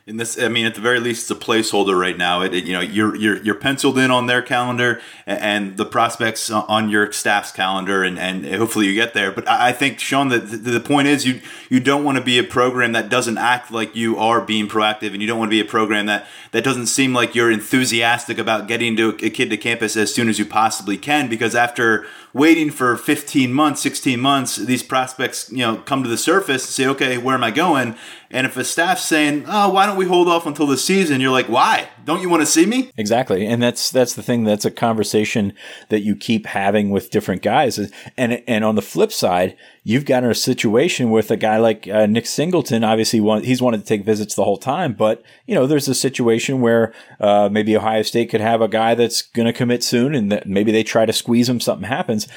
[0.07, 2.41] in this i mean at the very least it's a placeholder right now.
[2.41, 5.85] It, it, you know you're, you're you're penciled in on their calendar and, and, the
[5.85, 9.31] prospects on your staff's calendar and, and hopefully you get there.
[9.33, 12.23] But i, I think sean that the, the, point is you you don't want to
[12.23, 15.49] be a program that doesn't act like you are being proactive and you don't want
[15.49, 19.29] to be a program that that doesn't seem like you're enthusiastic about getting to a
[19.29, 23.81] kid to campus as soon as you possibly can because after waiting for 15 months
[23.81, 27.43] 16 months these prospects you know come to the surface and say okay where am
[27.43, 27.95] i going
[28.29, 31.31] and if a staff's saying, "Oh, why don't we hold off until the season?" You're
[31.31, 31.89] like, "Why?
[32.07, 34.45] Don't you want to see me?" Exactly, and that's that's the thing.
[34.45, 35.53] That's a conversation
[35.89, 37.77] that you keep having with different guys.
[38.17, 42.05] And and on the flip side, you've got a situation with a guy like uh,
[42.05, 42.83] Nick Singleton.
[42.83, 46.61] Obviously, he's wanted to take visits the whole time, but you know, there's a situation
[46.61, 50.31] where uh, maybe Ohio State could have a guy that's going to commit soon, and
[50.31, 51.59] that maybe they try to squeeze him.
[51.59, 52.27] Something happens.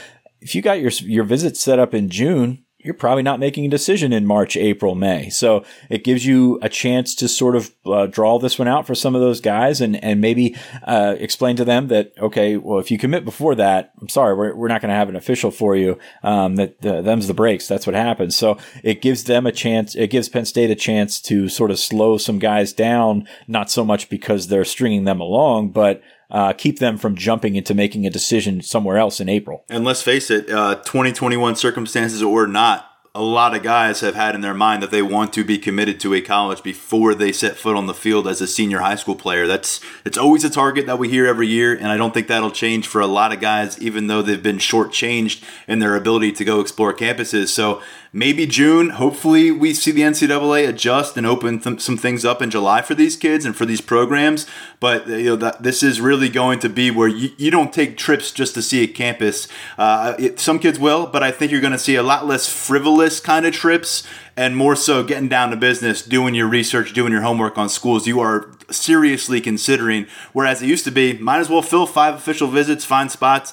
[0.41, 3.69] If you got your your visit set up in June you're probably not making a
[3.69, 5.29] decision in March, April, May.
[5.29, 8.95] So it gives you a chance to sort of uh, draw this one out for
[8.95, 12.90] some of those guys and, and maybe uh, explain to them that, okay, well, if
[12.90, 15.77] you commit before that, I'm sorry, we're, we're not going to have an official for
[15.77, 15.99] you.
[16.23, 17.69] Um, that uh, them's the breaks.
[17.69, 18.37] That's what happens.
[18.37, 19.95] So it gives them a chance.
[19.95, 23.85] It gives Penn State a chance to sort of slow some guys down, not so
[23.85, 28.11] much because they're stringing them along, but uh, keep them from jumping into making a
[28.11, 29.64] decision somewhere else in April.
[29.69, 34.37] And let's face it, uh, 2021 circumstances or not, a lot of guys have had
[34.37, 37.57] in their mind that they want to be committed to a college before they set
[37.57, 39.49] foot on the field as a senior high school player.
[39.49, 42.53] That's it's always a target that we hear every year, and I don't think that'll
[42.53, 46.45] change for a lot of guys, even though they've been shortchanged in their ability to
[46.45, 47.49] go explore campuses.
[47.49, 48.90] So maybe June.
[48.90, 52.94] Hopefully, we see the NCAA adjust and open th- some things up in July for
[52.94, 54.46] these kids and for these programs.
[54.81, 57.96] But you know that this is really going to be where you, you don't take
[57.96, 59.49] trips just to see a campus.
[59.79, 62.49] Uh, it, some kids will, but I think you're going to see a lot less
[62.49, 67.12] frivolous kind of trips and more so getting down to business, doing your research, doing
[67.12, 70.07] your homework on schools you are seriously considering.
[70.33, 73.53] Whereas it used to be, might as well fill five official visits, find spots.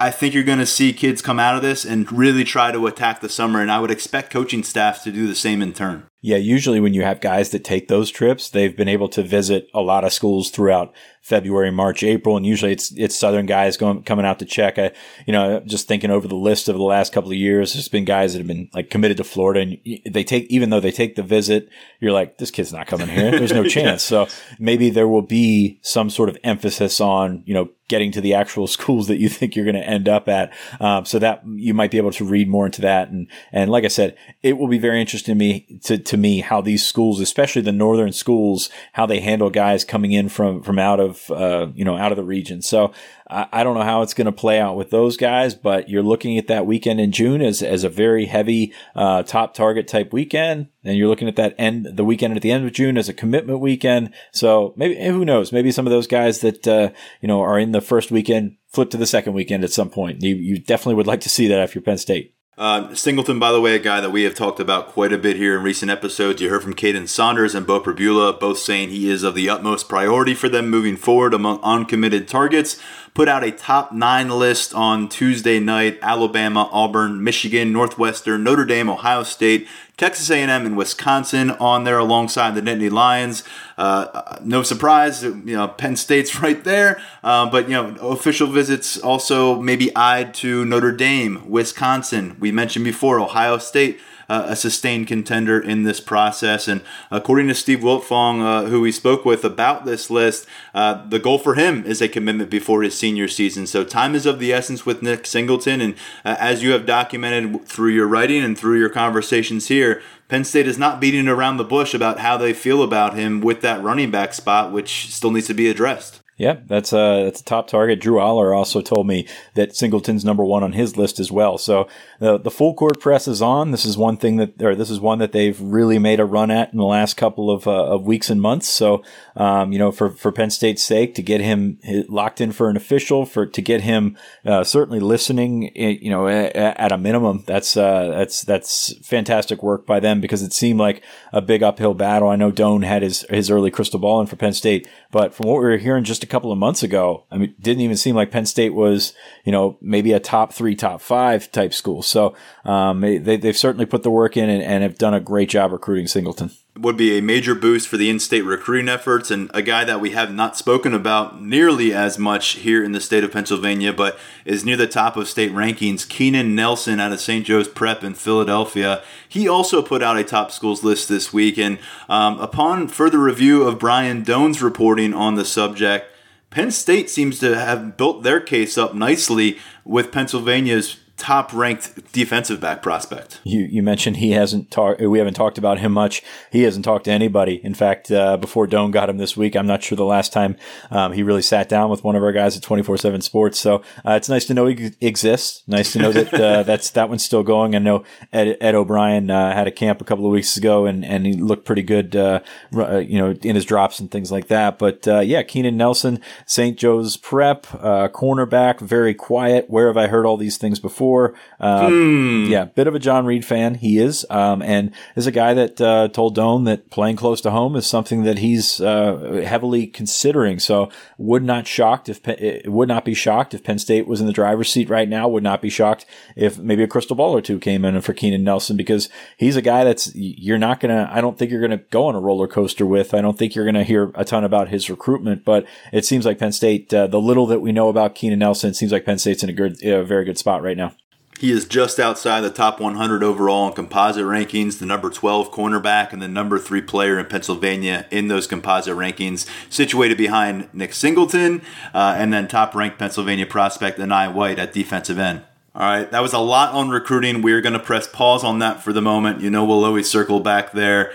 [0.00, 2.86] I, think you're going to see kids come out of this and really try to
[2.86, 6.06] attack the summer, and I would expect coaching staffs to do the same in turn.
[6.22, 9.68] Yeah, usually when you have guys that take those trips, they've been able to visit
[9.74, 14.02] a lot of schools throughout February, March, April, and usually it's it's Southern guys going
[14.04, 14.78] coming out to check.
[14.78, 14.92] I,
[15.26, 18.04] you know, just thinking over the list of the last couple of years, there's been
[18.04, 21.16] guys that have been like committed to Florida, and they take even though they take
[21.16, 21.68] the visit,
[22.00, 23.32] you're like, this kid's not coming here.
[23.32, 24.02] There's no chance.
[24.02, 28.34] So maybe there will be some sort of emphasis on you know getting to the
[28.34, 30.52] actual schools that you think you're going to end up at.
[30.80, 33.10] Um, so that you might be able to read more into that.
[33.10, 36.40] And, and like I said, it will be very interesting to me, to, to me,
[36.40, 40.78] how these schools, especially the northern schools, how they handle guys coming in from, from
[40.78, 42.62] out of, uh, you know, out of the region.
[42.62, 42.92] So
[43.28, 46.02] I, I don't know how it's going to play out with those guys, but you're
[46.02, 50.12] looking at that weekend in June as, as a very heavy, uh, top target type
[50.12, 50.68] weekend.
[50.84, 53.14] And you're looking at that end, the weekend at the end of June as a
[53.14, 54.14] commitment weekend.
[54.32, 55.50] So maybe, who knows?
[55.50, 56.90] Maybe some of those guys that, uh,
[57.20, 60.22] you know, are in the first weekend flip to the second weekend at some point.
[60.22, 62.35] You, you definitely would like to see that if you're Penn State.
[62.58, 65.36] Uh, Singleton, by the way, a guy that we have talked about quite a bit
[65.36, 66.40] here in recent episodes.
[66.40, 69.90] You heard from Kaden Saunders and Beau Pribula, both saying he is of the utmost
[69.90, 72.80] priority for them moving forward among uncommitted targets
[73.16, 75.98] put out a top nine list on Tuesday night.
[76.02, 82.54] Alabama, Auburn, Michigan, Northwestern, Notre Dame, Ohio State, Texas A&M, and Wisconsin on there alongside
[82.54, 83.42] the Nittany Lions.
[83.78, 87.00] Uh, no surprise, you know Penn State's right there.
[87.24, 92.36] Uh, but you know official visits also maybe eyed to Notre Dame, Wisconsin.
[92.38, 96.68] We mentioned before Ohio State uh, a sustained contender in this process.
[96.68, 101.18] And according to Steve Wiltfong, uh, who we spoke with about this list, uh, the
[101.18, 103.66] goal for him is a commitment before his senior season.
[103.66, 105.80] So time is of the essence with Nick Singleton.
[105.80, 110.44] And uh, as you have documented through your writing and through your conversations here, Penn
[110.44, 113.82] State is not beating around the bush about how they feel about him with that
[113.82, 116.20] running back spot, which still needs to be addressed.
[116.38, 117.98] Yeah, that's a that's a top target.
[117.98, 121.56] Drew Allar also told me that Singleton's number one on his list as well.
[121.56, 121.88] So
[122.20, 123.70] the the full court press is on.
[123.70, 126.50] This is one thing that, or this is one that they've really made a run
[126.50, 128.68] at in the last couple of uh, of weeks and months.
[128.68, 129.02] So
[129.34, 132.76] um, you know, for for Penn State's sake, to get him locked in for an
[132.76, 137.44] official, for to get him uh, certainly listening, eh, you know, at, at a minimum,
[137.46, 141.94] that's uh, that's that's fantastic work by them because it seemed like a big uphill
[141.94, 142.28] battle.
[142.28, 145.48] I know Dohn had his his early crystal ball in for Penn State, but from
[145.48, 148.14] what we were hearing just a couple of months ago, I mean, didn't even seem
[148.14, 152.02] like Penn State was, you know, maybe a top three, top five type school.
[152.02, 152.34] So
[152.64, 155.72] um, they, they've certainly put the work in and, and have done a great job
[155.72, 159.84] recruiting Singleton would be a major boost for the in-state recruiting efforts and a guy
[159.84, 163.92] that we have not spoken about nearly as much here in the state of Pennsylvania
[163.92, 167.46] but is near the top of state rankings Keenan Nelson out of St.
[167.46, 171.78] Joe's Prep in Philadelphia he also put out a top schools list this week and
[172.08, 176.12] um, upon further review of Brian Dohn's reporting on the subject
[176.50, 182.60] Penn State seems to have built their case up nicely with Pennsylvania's top ranked defensive
[182.60, 183.40] back prospect.
[183.44, 185.00] You you mentioned he hasn't talked.
[185.00, 186.22] We haven't talked about him much.
[186.50, 187.60] He hasn't talked to anybody.
[187.64, 190.56] In fact, uh, before Dohn got him this week, I'm not sure the last time
[190.90, 193.58] um, he really sat down with one of our guys at 24 Seven Sports.
[193.58, 195.62] So uh, it's nice to know he exists.
[195.66, 197.74] Nice to know that uh, that's that one's still going.
[197.74, 201.04] I know Ed, Ed O'Brien uh, had a camp a couple of weeks ago, and
[201.04, 202.14] and he looked pretty good.
[202.14, 202.40] Uh,
[202.76, 204.78] uh, you know, in his drops and things like that.
[204.78, 206.78] But yeah, Keenan Nelson, St.
[206.78, 209.70] Joe's Prep, cornerback, very quiet.
[209.70, 211.05] Where have I heard all these things before?
[211.06, 211.34] Before.
[211.60, 212.48] Um, mm.
[212.48, 213.76] Yeah, bit of a John Reid fan.
[213.76, 217.50] He is, um, and is a guy that uh, told Dohn that playing close to
[217.52, 220.58] home is something that he's uh, heavily considering.
[220.58, 224.26] So would not shocked if it would not be shocked if Penn State was in
[224.26, 225.28] the driver's seat right now.
[225.28, 228.42] Would not be shocked if maybe a crystal ball or two came in for Keenan
[228.42, 231.08] Nelson because he's a guy that's you're not gonna.
[231.12, 233.14] I don't think you're gonna go on a roller coaster with.
[233.14, 236.38] I don't think you're gonna hear a ton about his recruitment, but it seems like
[236.38, 236.92] Penn State.
[236.92, 239.50] Uh, the little that we know about Keenan Nelson, it seems like Penn State's in
[239.50, 240.92] a good, a very good spot right now.
[241.38, 246.12] He is just outside the top 100 overall in composite rankings, the number 12 cornerback,
[246.12, 251.60] and the number three player in Pennsylvania in those composite rankings, situated behind Nick Singleton,
[251.92, 255.42] uh, and then top ranked Pennsylvania prospect Enai White at defensive end.
[255.74, 257.42] All right, that was a lot on recruiting.
[257.42, 259.42] We're going to press pause on that for the moment.
[259.42, 261.12] You know, we'll always circle back there.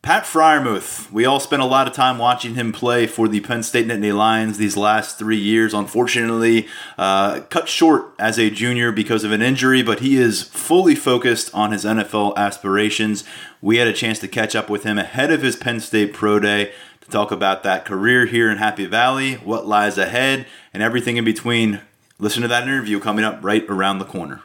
[0.00, 3.64] Pat Freiermuth, we all spent a lot of time watching him play for the Penn
[3.64, 5.74] State Nittany Lions these last three years.
[5.74, 10.94] Unfortunately, uh, cut short as a junior because of an injury, but he is fully
[10.94, 13.24] focused on his NFL aspirations.
[13.60, 16.38] We had a chance to catch up with him ahead of his Penn State Pro
[16.38, 21.16] Day to talk about that career here in Happy Valley, what lies ahead, and everything
[21.16, 21.80] in between.
[22.20, 24.42] Listen to that interview coming up right around the corner.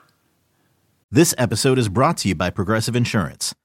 [1.11, 3.53] This episode is brought to you by Progressive Insurance.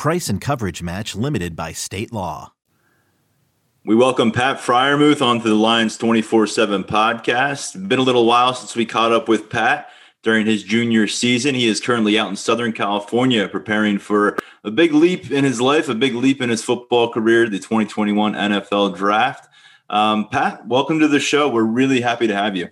[0.00, 2.54] Price and coverage match limited by state law.
[3.84, 7.86] We welcome Pat Freiermuth onto the Lions 24 7 podcast.
[7.86, 9.90] Been a little while since we caught up with Pat
[10.22, 11.54] during his junior season.
[11.54, 15.90] He is currently out in Southern California preparing for a big leap in his life,
[15.90, 19.50] a big leap in his football career, the 2021 NFL draft.
[19.90, 21.46] Um, Pat, welcome to the show.
[21.50, 22.70] We're really happy to have you.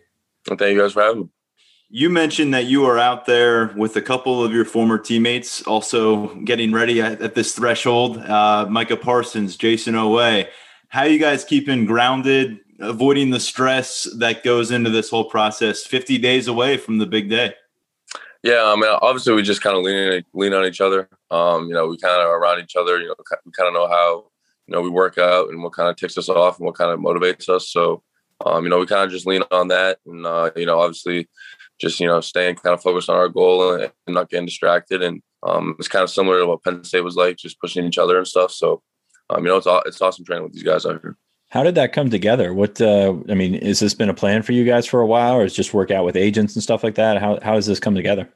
[0.48, 1.28] Well, thank you guys for having me.
[1.90, 6.34] You mentioned that you are out there with a couple of your former teammates, also
[6.40, 8.18] getting ready at, at this threshold.
[8.18, 10.46] Uh, Micah Parsons, Jayson Oweh.
[10.88, 15.86] How you guys keeping grounded, avoiding the stress that goes into this whole process?
[15.86, 17.54] Fifty days away from the big day.
[18.42, 21.08] Yeah, I mean, obviously we just kind of lean lean on each other.
[21.30, 22.98] Um, you know, we kind of around each other.
[23.00, 23.14] You know,
[23.46, 24.26] we kind of know how
[24.66, 26.90] you know we work out and what kind of ticks us off and what kind
[26.90, 27.70] of motivates us.
[27.70, 28.02] So,
[28.44, 31.28] um, you know, we kind of just lean on that, and uh, you know, obviously,
[31.80, 35.02] just you know, staying kind of focused on our goal and, not getting distracted.
[35.02, 37.98] And um, it's kind of similar to what Penn State was like, just pushing each
[37.98, 38.50] other and stuff.
[38.52, 38.82] So,
[39.30, 41.16] um, you know, it's it's awesome training with these guys out here.
[41.50, 42.52] How did that come together?
[42.52, 45.34] What uh, I mean, has this been a plan for you guys for a while,
[45.34, 47.20] or is just work out with agents and stuff like that?
[47.20, 48.28] How how has this come together?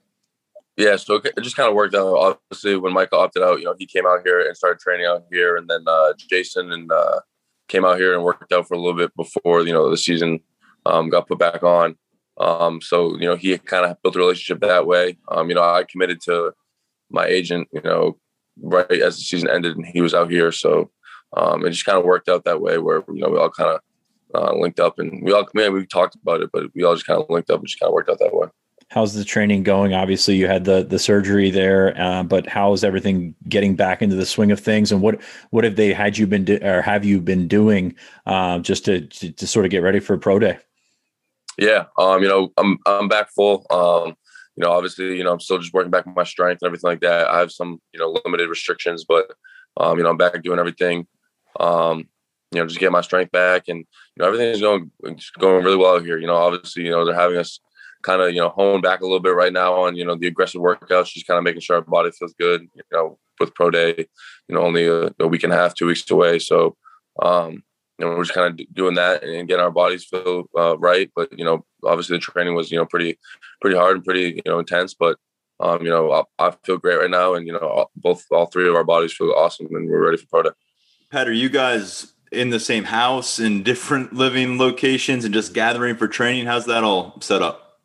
[0.77, 2.39] Yeah, so it just kind of worked out.
[2.51, 5.25] Obviously, when Michael opted out, you know, he came out here and started training out
[5.31, 7.21] here, and then uh, Jayson and uh,
[7.69, 10.41] came out here and worked out for a little bit before you know the season
[10.87, 11.97] um, got put back on.
[12.39, 15.17] Um, so you know, he kind of built a relationship that way.
[15.29, 16.53] Um, you know, I committed to
[17.11, 18.19] my agent, you know,
[18.61, 20.91] right as the season ended, and he was out here, so
[21.37, 23.71] um, it just kind of worked out that way, where you know we all kind
[23.71, 23.81] of
[24.35, 27.07] uh, linked up, and we all, man, we talked about it, but we all just
[27.07, 28.49] kind of linked up and just kind of worked out that way
[28.93, 29.95] how's the training going?
[29.95, 34.27] Obviously, you had the the surgery there, uh, but how's everything getting back into the
[34.27, 34.93] swing of things?
[34.93, 35.21] And what
[35.51, 37.95] what have they had you been do, or have you been doing
[38.27, 40.59] uh, just to, to, to sort of get ready for pro day?
[41.59, 43.67] Yeah, um, you know, I'm I'm back full.
[43.71, 44.15] Um,
[44.57, 47.01] you know, obviously, you know, I'm still just working back my strength and everything like
[47.01, 47.29] that.
[47.29, 49.31] I have some, you know, limited restrictions, but
[49.79, 51.07] um, you know, I'm back doing everything.
[51.59, 52.09] Um,
[52.51, 53.87] you know, just get my strength back, and you
[54.19, 54.91] know, everything is going
[55.39, 56.19] going really well here.
[56.19, 57.61] You know, obviously, you know, they're having us
[58.03, 60.27] kind of you know hone back a little bit right now on you know the
[60.27, 62.63] aggressive workouts, just kind of making sure our body feels good.
[62.75, 63.95] You know, with pro day,
[64.49, 66.77] you know, only a, a week and a half, two weeks away, so
[67.21, 67.63] um,
[68.03, 71.11] you know we're just kind of doing that and getting our bodies feel uh, right.
[71.15, 73.19] But you know, obviously the training was you know pretty
[73.61, 75.19] pretty hard and pretty you know intense, but.
[75.61, 78.69] Um, you know, I, I, feel great right now, and you know, both all three
[78.69, 80.51] of our bodies feel awesome, and we're ready for pro day.
[81.13, 85.95] Pat, are you guys in the same house in different living locations and just gathering
[85.95, 86.47] for training?
[86.47, 87.79] How's that all set up?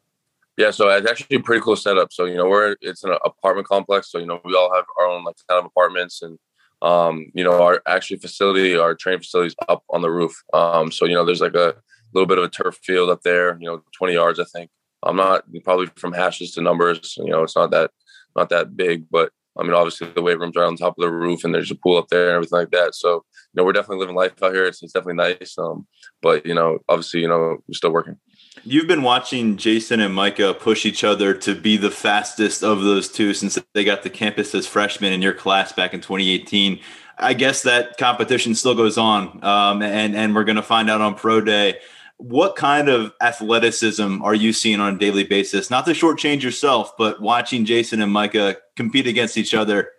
[0.56, 2.12] Yeah, so it's actually a pretty cool setup.
[2.12, 4.10] So you know, we're it's an apartment complex.
[4.12, 6.40] So you know, we all have our own like kind of apartments, and
[6.82, 10.36] um, you know, our actually facility, our training facility is up on the roof.
[10.54, 11.76] Um, so you know, there's like a
[12.14, 13.58] little bit of a turf field up there.
[13.60, 14.70] You know, 20 yards, I think.
[15.04, 17.16] I'm not probably from hashes to numbers.
[17.18, 17.92] You know, it's not that
[18.36, 21.12] not that big, but I mean, obviously the weight rooms are on top of the
[21.12, 22.96] roof, and there's a pool up there and everything like that.
[22.96, 23.24] So you
[23.56, 24.66] know, we're definitely living life out here.
[24.66, 25.58] It's, it's definitely nice.
[25.58, 25.88] Um,
[26.22, 28.18] but you know, obviously, you know, we're still working.
[28.64, 33.10] You've been watching Jayson and Micah push each other to be the fastest of those
[33.10, 36.80] two since they got the campus as freshmen in your class back in 2018.
[37.18, 41.02] I guess that competition still goes on, um, and and we're going to find out
[41.02, 41.80] on pro day.
[42.18, 45.70] What kind of athleticism are you seeing on a daily basis?
[45.70, 49.92] Not to shortchange yourself, but watching Jayson and Micah compete against each other.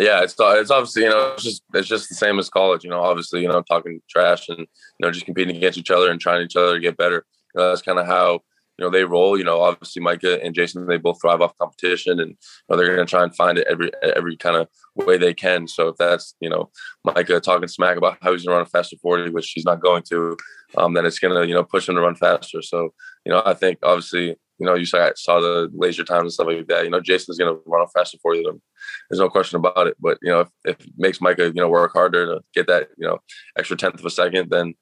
[0.00, 2.82] Yeah, it's it's obviously you know it's just it's just the same as college.
[2.82, 4.66] You know, obviously you know talking trash and you
[5.00, 7.24] know just competing against each other and trying each other to get better.
[7.54, 8.40] You know, that's kind of how
[8.76, 9.38] you know they roll.
[9.38, 12.36] You know, obviously Micah and Jayson they both thrive off competition, and you
[12.68, 15.68] know, they're going to try and find it every every kind of way they can.
[15.68, 16.70] So if that's you know
[17.04, 19.80] Micah talking smack about how he's going to run a faster forty, which he's not
[19.80, 20.36] going to,
[20.76, 22.62] um, then it's going to you know push him to run faster.
[22.62, 22.92] So
[23.24, 26.46] you know I think obviously you know you saw saw the laser times and stuff
[26.46, 26.84] like that.
[26.84, 28.60] You know Jayson's going to run faster for you.
[29.08, 29.96] There's no question about it.
[30.00, 32.88] But you know if, if it makes Micah you know work harder to get that
[32.96, 33.18] you know
[33.58, 34.74] extra tenth of a second, then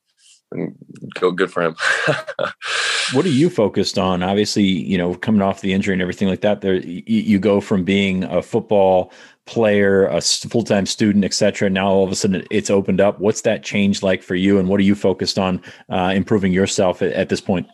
[1.18, 1.77] go good for him.
[3.12, 4.23] what are you focused on?
[4.23, 7.61] Obviously, you know, coming off the injury and everything like that, there you, you go
[7.61, 9.12] from being a football
[9.47, 11.68] player, a full time student, etc.
[11.70, 13.20] Now all of a sudden it's opened up.
[13.20, 17.03] What's that change like for you, and what are you focused on uh, improving yourself
[17.03, 17.66] at, at, this point?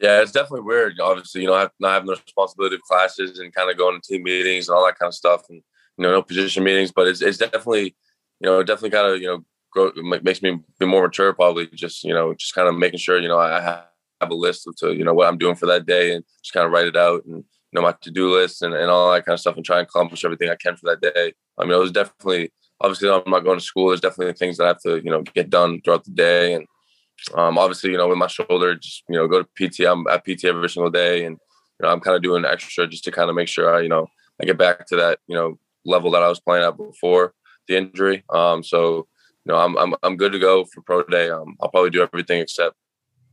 [0.00, 1.00] Yeah, it's definitely weird.
[1.00, 4.22] Obviously, you know, not having the responsibility of classes and kind of going to team
[4.24, 5.62] meetings and all that kind of stuff, and
[5.96, 6.92] you know, no position meetings.
[6.92, 7.96] But it's it's definitely,
[8.40, 9.44] you know, definitely kind of you know
[9.76, 9.92] grow
[10.22, 13.28] makes me be more mature probably just you know just kind of making sure you
[13.28, 16.14] know i have a list of to you know what i'm doing for that day
[16.14, 17.44] and just kind of write it out and you
[17.74, 20.24] know my to-do list and, and all that kind of stuff and try and accomplish
[20.24, 23.58] everything i can for that day i mean it was definitely obviously i'm not going
[23.58, 26.10] to school there's definitely things that i have to you know get done throughout the
[26.12, 26.66] day and
[27.34, 30.24] um, obviously you know with my shoulder just you know go to pt i'm at
[30.24, 31.38] pt every single day and
[31.80, 33.88] you know i'm kind of doing extra just to kind of make sure i you
[33.88, 34.06] know
[34.40, 37.32] i get back to that you know level that i was playing at before
[37.68, 39.06] the injury um, so
[39.46, 41.30] you know, I'm I'm I'm good to go for pro day.
[41.30, 42.74] Um, I'll probably do everything except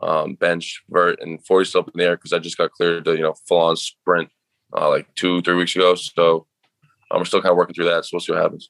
[0.01, 3.15] um, bench, vert, and 40 slope in the air because I just got cleared to
[3.15, 4.29] you know full on sprint
[4.77, 5.95] uh, like two three weeks ago.
[5.95, 6.45] So
[7.11, 8.05] we're still kind of working through that.
[8.05, 8.69] So we'll see what happens.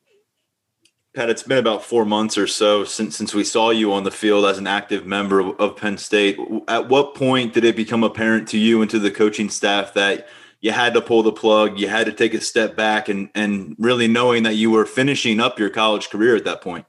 [1.15, 4.09] Pat, it's been about four months or so since since we saw you on the
[4.09, 6.39] field as an active member of, of Penn State.
[6.67, 10.27] At what point did it become apparent to you and to the coaching staff that
[10.61, 13.75] you had to pull the plug, you had to take a step back, and and
[13.77, 16.85] really knowing that you were finishing up your college career at that point?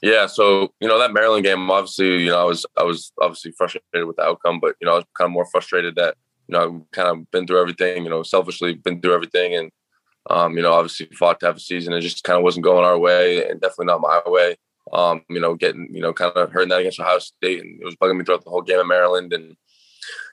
[0.00, 3.50] Yeah, so you know that Maryland game, obviously, you know, I was I was obviously
[3.50, 6.16] frustrated with the outcome, but you know, I was kind of more frustrated that
[6.46, 9.72] you know I've kind of been through everything, you know, selfishly been through everything, and
[10.30, 11.92] um, you know, obviously fought to have a season.
[11.92, 14.56] It just kind of wasn't going our way, and definitely not my way.
[14.92, 17.84] Um, you know, getting you know, kind of hurting that against Ohio State, and it
[17.84, 19.56] was bugging me throughout the whole game at Maryland, and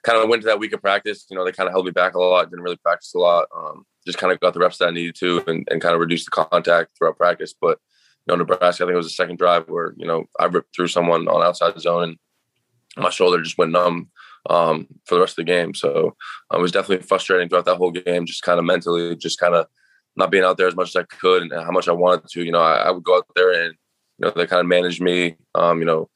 [0.02, 1.26] kind of went to that week of practice.
[1.30, 2.50] You know, they kind of held me back a lot.
[2.50, 3.48] Didn't really practice a lot.
[3.54, 6.00] Um, just kind of got the reps that I needed to, and, and kind of
[6.00, 7.78] reduced the contact throughout practice, but
[8.26, 10.74] you know, Nebraska, I think it was the second drive where, you know, I ripped
[10.74, 12.16] through someone on outside zone and
[12.96, 14.10] my shoulder just went numb
[14.48, 15.74] um, for the rest of the game.
[15.74, 16.16] So
[16.52, 19.54] uh, it was definitely frustrating throughout that whole game, just kind of mentally, just kind
[19.54, 19.66] of
[20.16, 22.44] not being out there as much as I could and how much I wanted to.
[22.44, 23.74] You know, I, I would go out there and,
[24.18, 26.08] you know, they kind of managed me, um, you know,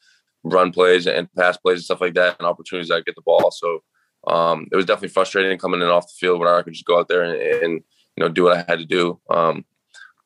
[0.44, 3.50] run plays and pass plays and stuff like that and opportunities I get the ball.
[3.50, 3.82] So
[4.26, 6.98] um, it was definitely frustrating coming in off the field where I could just go
[6.98, 7.72] out there and, and
[8.16, 9.20] you know, do what I had to do.
[9.30, 9.64] Um,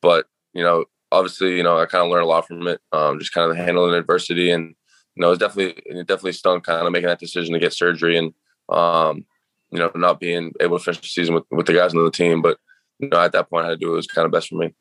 [0.01, 2.79] but, you know, obviously, you know, I kind of learned a lot from it.
[2.91, 4.75] Um, just kind of handling adversity, and
[5.15, 8.17] you know, it's definitely it definitely stung kind of making that decision to get surgery
[8.17, 8.33] and
[8.69, 9.25] um,
[9.71, 12.11] you know, not being able to finish the season with, with the guys on the
[12.11, 12.41] team.
[12.41, 12.57] But
[13.01, 14.55] you know, at that point, I had to do it was kind of best for
[14.55, 14.73] me.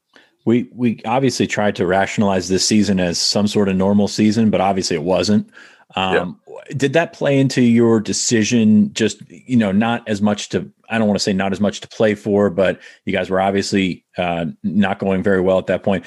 [0.46, 4.60] We we obviously tried to rationalize this season as some sort of normal season, but
[4.60, 5.50] obviously it wasn't.
[5.96, 6.74] Um, yeah.
[6.76, 8.92] Did that play into your decision?
[8.94, 11.80] Just you know, not as much to I don't want to say not as much
[11.80, 15.82] to play for, but you guys were obviously uh, not going very well at that
[15.82, 16.04] point.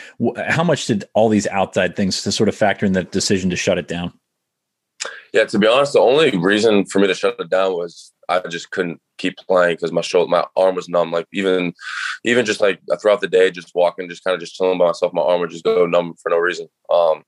[0.48, 3.56] How much did all these outside things to sort of factor in the decision to
[3.56, 4.14] shut it down?
[5.34, 8.40] Yeah, to be honest, the only reason for me to shut it down was I
[8.42, 11.12] just couldn't keep playing because my shoulder, my arm was numb.
[11.12, 11.74] Like even,
[12.24, 15.12] even just like throughout the day, just walking, just kind of just chilling by myself,
[15.12, 16.68] my arm would just go numb for no reason.
[16.92, 17.24] Um,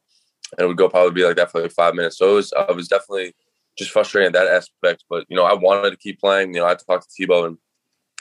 [0.57, 2.17] and it would go probably be like that for like five minutes.
[2.17, 3.33] So it was, I was definitely
[3.77, 5.03] just frustrated that aspect.
[5.09, 6.53] But you know, I wanted to keep playing.
[6.53, 7.57] You know, I talked to talk to Tebow and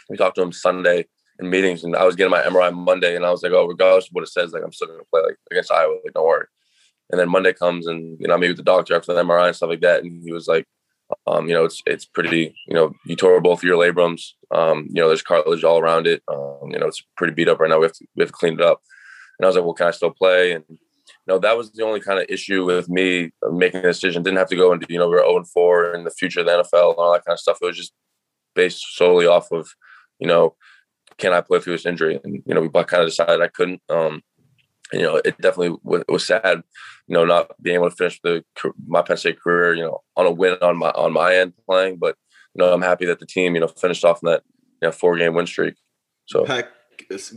[0.09, 1.07] we talked to him Sunday
[1.39, 4.07] in meetings, and I was getting my MRI Monday, and I was like, oh, regardless
[4.07, 5.97] of what it says, like I'm still gonna play like against Iowa.
[6.05, 6.47] Like, don't worry.
[7.11, 9.68] And then Monday comes, and you know, with the doctor after the MRI and stuff
[9.68, 10.66] like that, and he was like,
[11.26, 14.32] um, you know, it's it's pretty, you know, you tore both your labrums.
[14.50, 16.22] Um, you know, there's cartilage all around it.
[16.28, 17.78] Um, you know, it's pretty beat up right now.
[17.78, 18.80] We have to we have to clean it up.
[19.38, 20.52] And I was like, well, can I still play?
[20.52, 24.22] And you know, that was the only kind of issue with me making the decision.
[24.22, 26.46] Didn't have to go into, you know, we are 0 4 in the future of
[26.46, 27.59] the NFL and all that kind of stuff.
[27.61, 27.92] It was just
[28.55, 29.68] based solely off of,
[30.18, 30.55] you know,
[31.18, 32.20] can I play through this injury?
[32.22, 33.80] And, you know, we kind of decided I couldn't.
[33.88, 34.22] Um,
[35.01, 36.62] you know, it definitely was, sad,
[37.07, 38.45] you know, not being able to finish the
[38.86, 41.97] my Penn State career, you know, on a win on my on my end playing.
[41.97, 42.16] But,
[42.55, 44.42] you know, I'm happy that the team, you know, finished off in that,
[44.82, 45.74] you know, four game win streak.
[46.26, 46.45] So.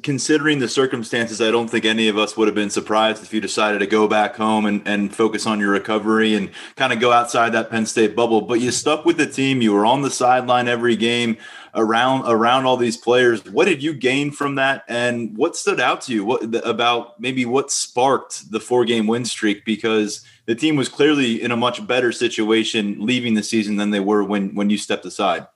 [0.03, 3.41] Considering the circumstances, I don't think any of us would have been surprised if you
[3.41, 7.11] decided to go back home and, and focus on your recovery and kind of go
[7.11, 8.41] outside that Penn State bubble.
[8.41, 9.61] But you stuck with the team.
[9.61, 11.37] You were on the sideline every game
[11.75, 13.45] around around all these players.
[13.45, 16.25] What did you gain from that, and what stood out to you?
[16.25, 19.63] What about maybe what sparked the four game win streak?
[19.63, 23.99] Because the team was clearly in a much better situation leaving the season than they
[23.99, 25.47] were when when you stepped aside.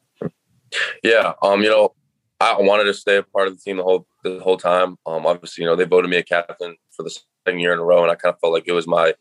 [1.04, 1.93] Yeah, um, you know,
[2.42, 4.98] I wanted to stay a part of the team the whole the whole time.
[5.06, 7.10] Um, obviously, you know, they voted me a captain for the
[7.46, 9.14] second year in a row, and I kind of felt like it was my, you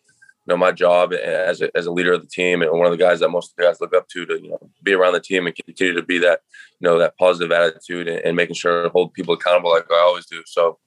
[0.46, 3.02] know, my job as a, as a leader of the team and one of the
[3.02, 5.20] guys that most of the guys look up to to you know be around the
[5.20, 6.40] team and continue to be that
[6.80, 10.00] you know that positive attitude and, and making sure to hold people accountable like I
[10.00, 10.42] always do.
[10.46, 10.78] So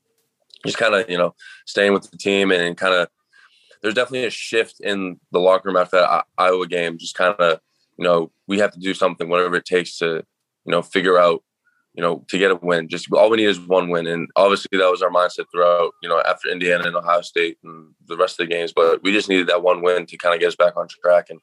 [0.65, 3.07] just kind of you know staying with the team and kind of
[3.81, 6.97] there's definitely a shift in the locker room after that Iowa game.
[6.97, 7.59] Just kind of
[7.97, 10.23] you know we have to do something whatever it takes to
[10.65, 11.43] you know figure out
[11.93, 12.89] you know, to get a win.
[12.89, 15.91] Just all we need is one win, and obviously that was our mindset throughout.
[16.01, 19.11] You know, after Indiana and Ohio State and the rest of the games, but we
[19.11, 21.27] just needed that one win to kind of get us back on track.
[21.29, 21.39] And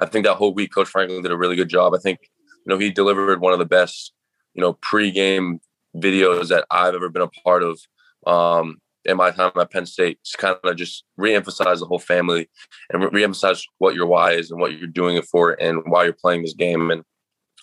[0.00, 1.94] I think that whole week, Coach Franklin did a really good job.
[1.94, 2.20] I think
[2.64, 4.12] you know he delivered one of the best
[4.54, 5.60] you know pre-game
[5.96, 7.80] videos that I've ever been a part of.
[8.26, 12.50] Um, in my time at Penn State, just kind of just reemphasize the whole family
[12.90, 16.12] and reemphasize what your why is and what you're doing it for and why you're
[16.12, 16.90] playing this game.
[16.90, 17.02] And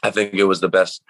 [0.02, 1.04] I think it was the best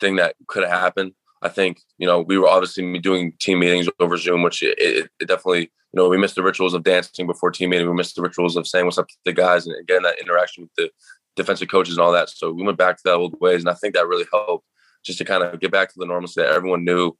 [0.00, 1.12] thing that could have happened.
[1.42, 5.10] I think you know we were obviously doing team meetings over Zoom, which it, it,
[5.20, 7.88] it, definitely you know we missed the rituals of dancing before team meeting.
[7.88, 10.64] We missed the rituals of saying what's up to the guys and getting that interaction
[10.64, 10.90] with the
[11.36, 12.28] defensive coaches and all that.
[12.28, 14.66] So we went back to that old ways, and I think that really helped
[15.04, 17.16] just to kind of get back to the normalcy that everyone knew,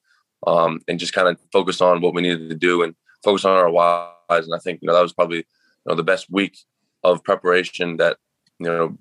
[0.47, 3.57] um, and just kind of focus on what we needed to do and focus on
[3.57, 4.45] our whys.
[4.45, 5.45] And I think you know that was probably you
[5.87, 6.59] know the best week
[7.05, 8.17] of preparation that
[8.59, 8.99] you know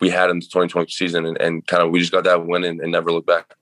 [0.00, 2.64] we had in the 2020 season, and, and kind of we just got that win
[2.64, 3.54] and, and never looked back.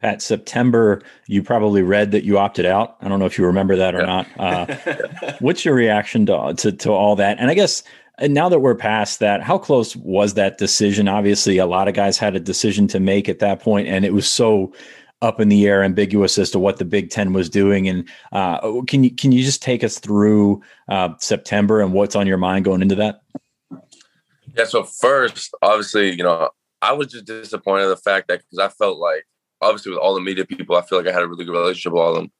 [0.00, 2.96] Pat, September, you probably read that you opted out.
[3.00, 4.06] I don't know if you remember that or yeah.
[4.06, 4.26] not.
[4.36, 7.38] Uh, what's your reaction to, to, to all that?
[7.38, 7.84] And I guess
[8.18, 11.08] and now that we're past that, how close was that decision?
[11.08, 14.12] Obviously, a lot of guys had a decision to make at that point, and it
[14.12, 14.72] was so
[15.22, 17.88] up in the air, ambiguous as to what the Big Ten was doing.
[17.88, 22.26] And uh, can you can you just take us through uh, September and what's on
[22.26, 23.22] your mind going into that?
[24.56, 24.64] Yeah.
[24.64, 26.50] So first, obviously, you know,
[26.80, 29.24] I was just disappointed in the fact that because I felt like
[29.60, 31.92] obviously with all the media people, I feel like I had a really good relationship
[31.92, 32.32] with all of them,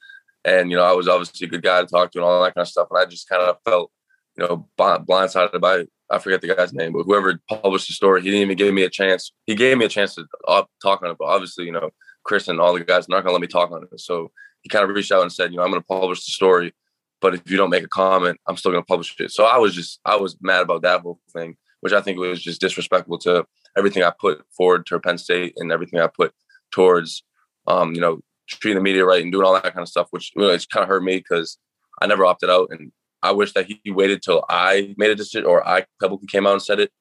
[0.44, 2.54] and you know, I was obviously a good guy to talk to and all that
[2.54, 2.88] kind of stuff.
[2.90, 3.90] And I just kind of felt,
[4.36, 8.30] you know, blindsided by I forget the guy's name, but whoever published the story, he
[8.30, 9.32] didn't even give me a chance.
[9.46, 11.90] He gave me a chance to uh, talk on it, but obviously, you know,
[12.24, 14.00] Chris and all the guys are not gonna let me talk on it.
[14.00, 16.74] So he kind of reached out and said, you know, I'm gonna publish the story,
[17.20, 19.30] but if you don't make a comment, I'm still gonna publish it.
[19.30, 22.40] So I was just I was mad about that whole thing which I think was
[22.40, 23.44] just disrespectful to
[23.76, 26.32] everything I put forward to Penn State and everything I put
[26.70, 27.24] towards,
[27.66, 30.30] um, you know, treating the media right and doing all that kind of stuff, which
[30.36, 31.58] you know, it's kind of hurt me because
[32.00, 32.68] I never opted out.
[32.70, 36.46] And I wish that he waited till I made a decision or I publicly came
[36.46, 36.92] out and said it.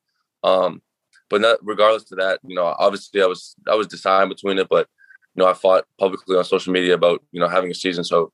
[0.43, 0.82] Um,
[1.29, 4.67] but not, regardless of that, you know, obviously I was I was deciding between it,
[4.67, 4.88] but
[5.36, 8.34] you know, I fought publicly on social media about you know having a season, so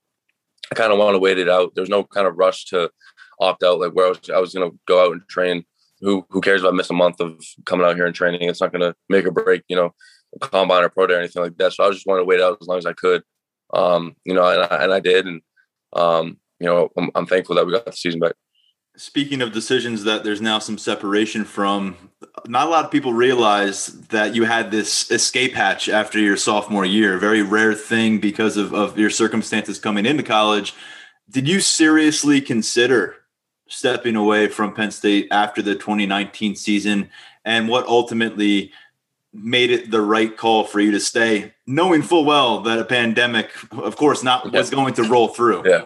[0.72, 1.74] I kind of want to wait it out.
[1.76, 2.90] There's no kind of rush to
[3.42, 5.66] opt out, like where I was I was gonna go out and train
[6.02, 8.48] who who cares if I miss a month of coming out here and training?
[8.48, 9.94] It's not going to make or break, you know,
[10.42, 11.74] combine or pro day or anything like that.
[11.74, 13.24] So I just wanted to wait out as long as I could,
[13.74, 15.42] um, you know, and I, and I did, and
[15.94, 18.34] um, you know, I'm, I'm thankful that we got the season back.
[18.96, 21.96] Speaking of decisions that there's now some separation from,
[22.48, 26.84] not a lot of people realize that you had this escape hatch after your sophomore
[26.86, 27.20] year.
[27.20, 30.74] Very rare thing because of, of your circumstances coming into college.
[31.30, 33.18] Did you seriously consider
[33.68, 37.10] stepping away from Penn State after the 2019 season
[37.46, 38.72] and what ultimately
[39.34, 43.52] made it the right call for you to stay, knowing full well that a pandemic,
[43.72, 45.64] of course, not was going to roll through.
[45.68, 45.86] Yeah.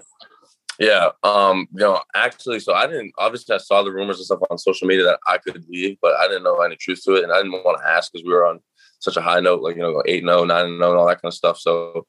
[0.80, 1.10] Yeah.
[1.22, 4.58] Um, you know, actually, so I didn't obviously I saw the rumors and stuff on
[4.58, 7.24] social media that I could leave, but I didn't know any truth to it.
[7.24, 8.62] And I didn't want to ask because we were on
[9.00, 11.30] such a high note, like, you know, 8 0, 9 0, and all that kind
[11.30, 11.60] of stuff.
[11.60, 12.08] So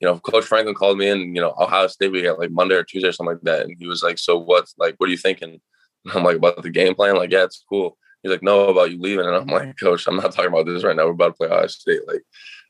[0.00, 2.74] you know, Coach Franklin called me in, you know, Ohio State we got like Monday
[2.74, 3.66] or Tuesday or something like that.
[3.66, 5.60] And he was like, So what's like, what are you thinking?
[6.04, 7.16] And I'm like, about the game plan?
[7.16, 7.98] Like, yeah, it's cool.
[8.22, 9.26] He's like, No, about you leaving.
[9.26, 11.04] And I'm like, Coach, I'm not talking about this right now.
[11.04, 12.00] We're about to play Ohio State.
[12.08, 12.22] Like,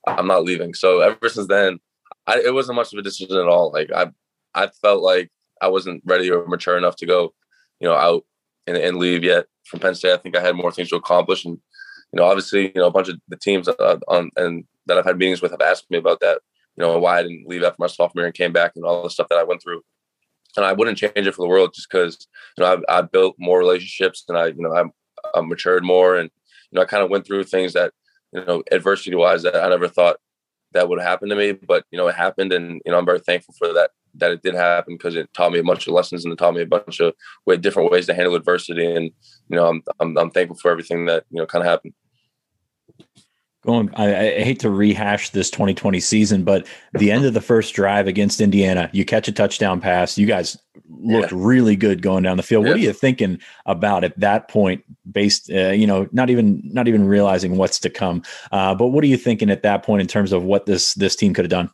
[0.07, 0.75] I'm not leaving.
[0.75, 1.79] So ever since then,
[2.27, 3.73] I, it wasn't much of a decision at all.
[3.73, 4.11] Like I
[4.55, 5.31] I felt like
[5.63, 7.35] I wasn't ready or mature enough to go,
[7.81, 8.25] you know, out
[8.67, 10.13] and, and leave yet from Penn State.
[10.13, 11.45] I think I had more things to accomplish.
[11.45, 11.59] And,
[12.13, 15.05] you know, obviously, you know, a bunch of the teams uh, on and that I've
[15.05, 16.41] had meetings with have asked me about that
[16.81, 19.11] you know, why I didn't leave after my sophomore and came back and all the
[19.11, 19.83] stuff that I went through.
[20.57, 22.27] And I wouldn't change it for the world just because,
[22.57, 24.85] you know, I, I built more relationships and I, you know, I,
[25.39, 26.31] I matured more and,
[26.71, 27.93] you know, I kind of went through things that,
[28.33, 30.17] you know, adversity wise that I never thought
[30.73, 33.19] that would happen to me, but you know, it happened, and you know, I'm very
[33.19, 36.25] thankful for that that it did happen because it taught me a bunch of lessons
[36.25, 37.13] and it taught me a bunch of
[37.45, 39.11] way different ways to handle adversity, and
[39.49, 41.95] you know, I'm I'm, I'm thankful for everything that you know kind of happened
[43.65, 47.75] going I, I, hate to rehash this 2020 season but the end of the first
[47.75, 50.19] drive against indiana you catch a touchdown pass.
[50.19, 50.57] You guys
[50.89, 51.39] looked yeah.
[51.41, 52.65] really good going down the field.
[52.65, 52.71] Yeah.
[52.71, 56.89] what are you thinking about at that point based uh, you know not even not
[56.89, 58.23] even realizing what's to come?
[58.53, 61.17] Uh, but what are you thinking at that point in terms of what this this
[61.17, 61.71] team could have done?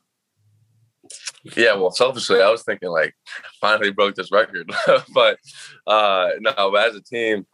[1.57, 3.15] Yeah well selfishly i was thinking like
[3.61, 4.71] finally broke this record.
[5.15, 5.39] But
[5.87, 7.47] uh no as a team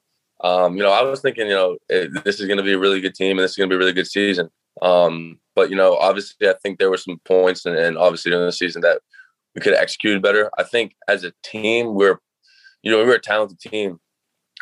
[0.42, 2.78] um, you know, I was thinking, you know, it, this is going to be a
[2.78, 4.50] really good team and this is going to be a really good season.
[4.80, 8.46] Um, but you know, obviously, I think there were some points and, and obviously during
[8.46, 9.00] the season that
[9.54, 10.50] we could have executed better.
[10.58, 12.18] I think as a team, we're,
[12.82, 14.00] you know, we were a talented team.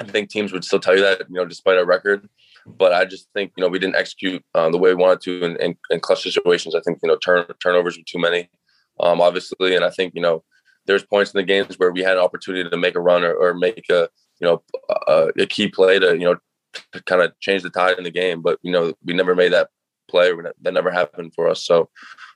[0.01, 2.29] I think teams would still tell you that, you know, despite our record.
[2.67, 5.45] But I just think, you know, we didn't execute um, the way we wanted to
[5.45, 6.75] in, in, in, clutch situations.
[6.75, 8.51] I think, you know, turn, turnovers were too many,
[9.01, 9.75] um, obviously.
[9.75, 10.45] And I think, you know,
[10.87, 13.35] there's points in the games where we had an opportunity to make a run or,
[13.35, 14.09] or make a,
[14.41, 14.63] you know,
[15.07, 16.37] a, a key play to, you know,
[16.93, 18.43] to kind of change the tide in the game.
[18.43, 19.69] But, you know, we never made that
[20.09, 20.33] play.
[20.63, 21.65] That never happened for us.
[21.65, 21.89] So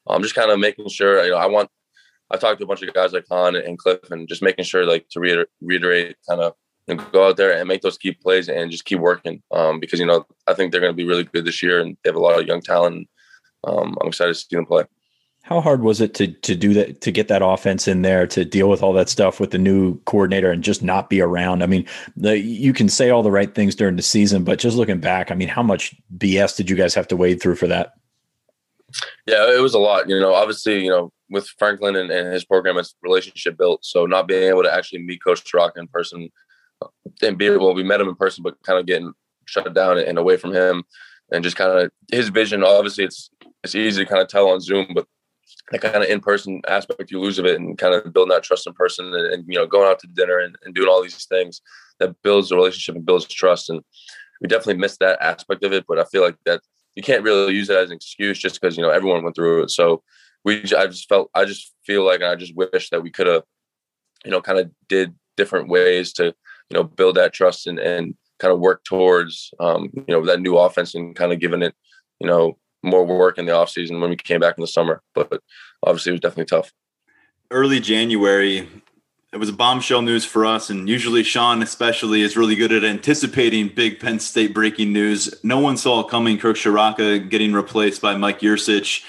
[0.09, 1.71] I'm just kind of making sure, you know, I want,
[2.31, 4.85] I talked to a bunch of guys like Han and Cliff and just making sure
[4.87, 6.55] like to reiterate, reiterate kind of
[7.13, 9.43] go out there and make those key plays and just keep working.
[9.51, 11.97] Um, because, you know, I think they're going to be really good this year and
[12.03, 13.09] they have a lot of young talent.
[13.65, 14.85] Um, I'm excited to see them play.
[15.45, 18.47] How hard was it to to do that to get that offense in there to
[18.47, 21.63] deal with all that stuff with the new coordinator and just not be around?
[21.63, 21.87] I mean,
[22.17, 25.31] the, you can say all the right things during the season, but just looking back,
[25.31, 27.93] I mean, how much BS did you guys have to wade through for that?
[29.27, 30.09] Yeah, it was a lot.
[30.09, 33.85] You know, obviously, you know, with Franklin and, and his program, it's relationship built.
[33.85, 36.31] So not being able to actually meet Coach Rock in person
[36.81, 36.89] uh,
[37.21, 39.13] and be well, we met him in person, but kind of getting
[39.45, 40.85] shut down and away from him,
[41.31, 42.65] and just kind of his vision.
[42.65, 43.29] Obviously, it's
[43.63, 45.07] it's easy to kind of tell on Zoom, but
[45.71, 48.67] that kind of in-person aspect you lose of it and kind of building that trust
[48.67, 51.25] in person and, and you know going out to dinner and, and, doing all these
[51.27, 51.63] things
[52.01, 53.71] that builds the relationship and builds trust.
[53.71, 53.81] And
[54.41, 56.61] we definitely missed that aspect of it but i feel like that
[56.95, 59.63] you can't really use it as an excuse just because you know everyone went through
[59.63, 59.71] it.
[59.71, 60.03] So
[60.45, 63.43] we i just felt i just feel like i just wish that we could have
[64.25, 68.15] you know kind of did different ways to you know build that trust and and
[68.39, 71.75] kind of work towards um you know that new offense and kind of giving it
[72.21, 75.03] you know more work in the off season when we came back in the summer.
[75.15, 75.41] But
[75.83, 76.73] obviously, it was definitely tough.
[77.51, 78.69] Early January,
[79.33, 82.85] it was a bombshell news for us, and usually Sean, especially, is really good at
[82.85, 85.35] anticipating big Penn State breaking news.
[85.43, 89.03] No one saw coming Kirk Ciarrocca getting replaced by Mike Yurcich.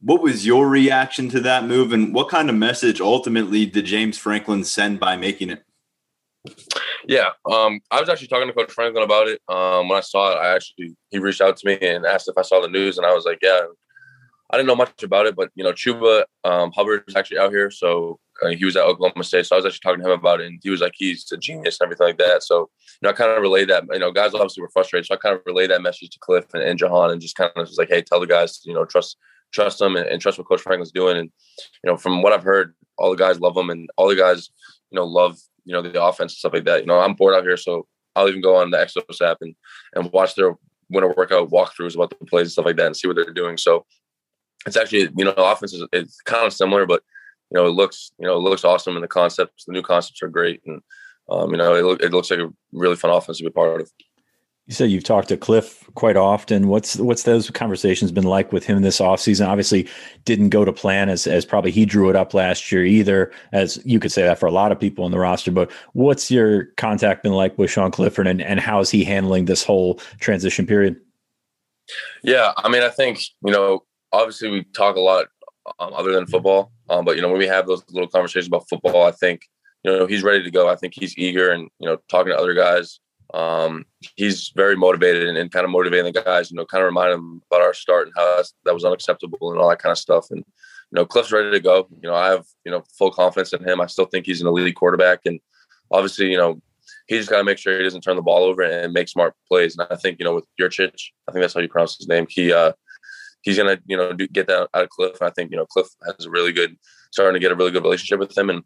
[0.00, 4.18] What was your reaction to that move, and what kind of message ultimately did James
[4.18, 5.64] Franklin send by making it?
[7.06, 9.40] Yeah, um, I was actually talking to Coach Franklin about it.
[9.48, 12.38] Um, when I saw it, I actually he reached out to me and asked if
[12.38, 13.60] I saw the news, and I was like, "Yeah."
[14.50, 17.50] I didn't know much about it, but you know, Chuba um, Hubbard is actually out
[17.50, 19.46] here, so uh, he was at Oklahoma State.
[19.46, 21.36] So I was actually talking to him about it, and he was like, he's a
[21.36, 22.42] genius and everything like that.
[22.42, 22.68] So you
[23.02, 23.84] know, I kind of relayed that.
[23.92, 26.44] You know, guys obviously were frustrated, so I kind of relayed that message to Cliff
[26.52, 28.84] and, and Jahan, and just kind of was like, hey, tell the guys, you know,
[28.84, 29.16] trust
[29.52, 31.16] trust them and, and trust what Coach Franklin's doing.
[31.16, 31.30] And
[31.82, 34.50] you know, from what I've heard, all the guys love him, and all the guys,
[34.90, 36.80] you know, love you know the offense and stuff like that.
[36.80, 37.86] You know, I'm bored out here, so
[38.16, 39.54] I'll even go on the Exos app and
[39.94, 40.54] and watch their
[40.90, 43.56] winter workout walkthroughs about the plays and stuff like that, and see what they're doing.
[43.56, 43.86] So
[44.66, 47.02] it's actually you know the offense is it's kind of similar, but
[47.50, 50.22] you know it looks you know it looks awesome, and the concepts, the new concepts
[50.22, 50.80] are great, and
[51.28, 53.80] um, you know it, look, it looks like a really fun offense to be part
[53.80, 53.90] of.
[54.66, 56.68] You said you've talked to Cliff quite often.
[56.68, 59.46] What's what's those conversations been like with him this offseason?
[59.46, 59.86] Obviously,
[60.24, 63.78] didn't go to plan as as probably he drew it up last year either, as
[63.84, 65.50] you could say that for a lot of people in the roster.
[65.50, 69.44] But what's your contact been like with Sean Clifford and, and how is he handling
[69.44, 70.96] this whole transition period?
[72.22, 75.26] Yeah, I mean, I think, you know, obviously we talk a lot
[75.78, 76.72] um, other than football.
[76.88, 79.42] Um, but you know, when we have those little conversations about football, I think,
[79.82, 80.70] you know, he's ready to go.
[80.70, 82.98] I think he's eager and, you know, talking to other guys
[83.32, 83.84] um,
[84.16, 87.12] he's very motivated and, and, kind of motivating the guys, you know, kind of remind
[87.12, 90.26] them about our start and how that was unacceptable and all that kind of stuff.
[90.30, 91.88] And, you know, Cliff's ready to go.
[92.02, 93.80] You know, I have, you know, full confidence in him.
[93.80, 95.20] I still think he's an elite quarterback.
[95.24, 95.40] And
[95.90, 96.60] obviously, you know,
[97.06, 99.34] he just got to make sure he doesn't turn the ball over and make smart
[99.48, 99.76] plays.
[99.76, 102.26] And I think, you know, with Yurcich, I think that's how you pronounce his name.
[102.28, 102.72] He, uh,
[103.42, 105.20] he's going to, you know, do, get that out of Cliff.
[105.20, 106.76] And I think, you know, Cliff has a really good,
[107.10, 108.50] starting to get a really good relationship with him.
[108.50, 108.62] And,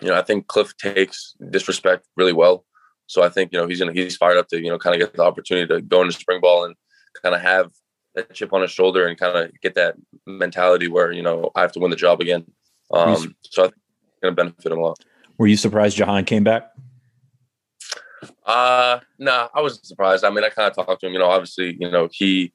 [0.00, 2.64] you know, I think Cliff takes disrespect really well.
[3.10, 5.00] So I think you know he's gonna he's fired up to you know kind of
[5.00, 6.76] get the opportunity to go into spring ball and
[7.20, 7.72] kind of have
[8.14, 9.96] that chip on his shoulder and kind of get that
[10.26, 12.44] mentality where you know I have to win the job again.
[12.92, 13.74] Um, so I think
[14.12, 14.98] it's gonna benefit him a lot.
[15.38, 16.70] Were you surprised Jahan came back?
[18.46, 20.24] Uh nah, I wasn't surprised.
[20.24, 21.12] I mean, I kind of talked to him.
[21.12, 22.52] You know, obviously, you know he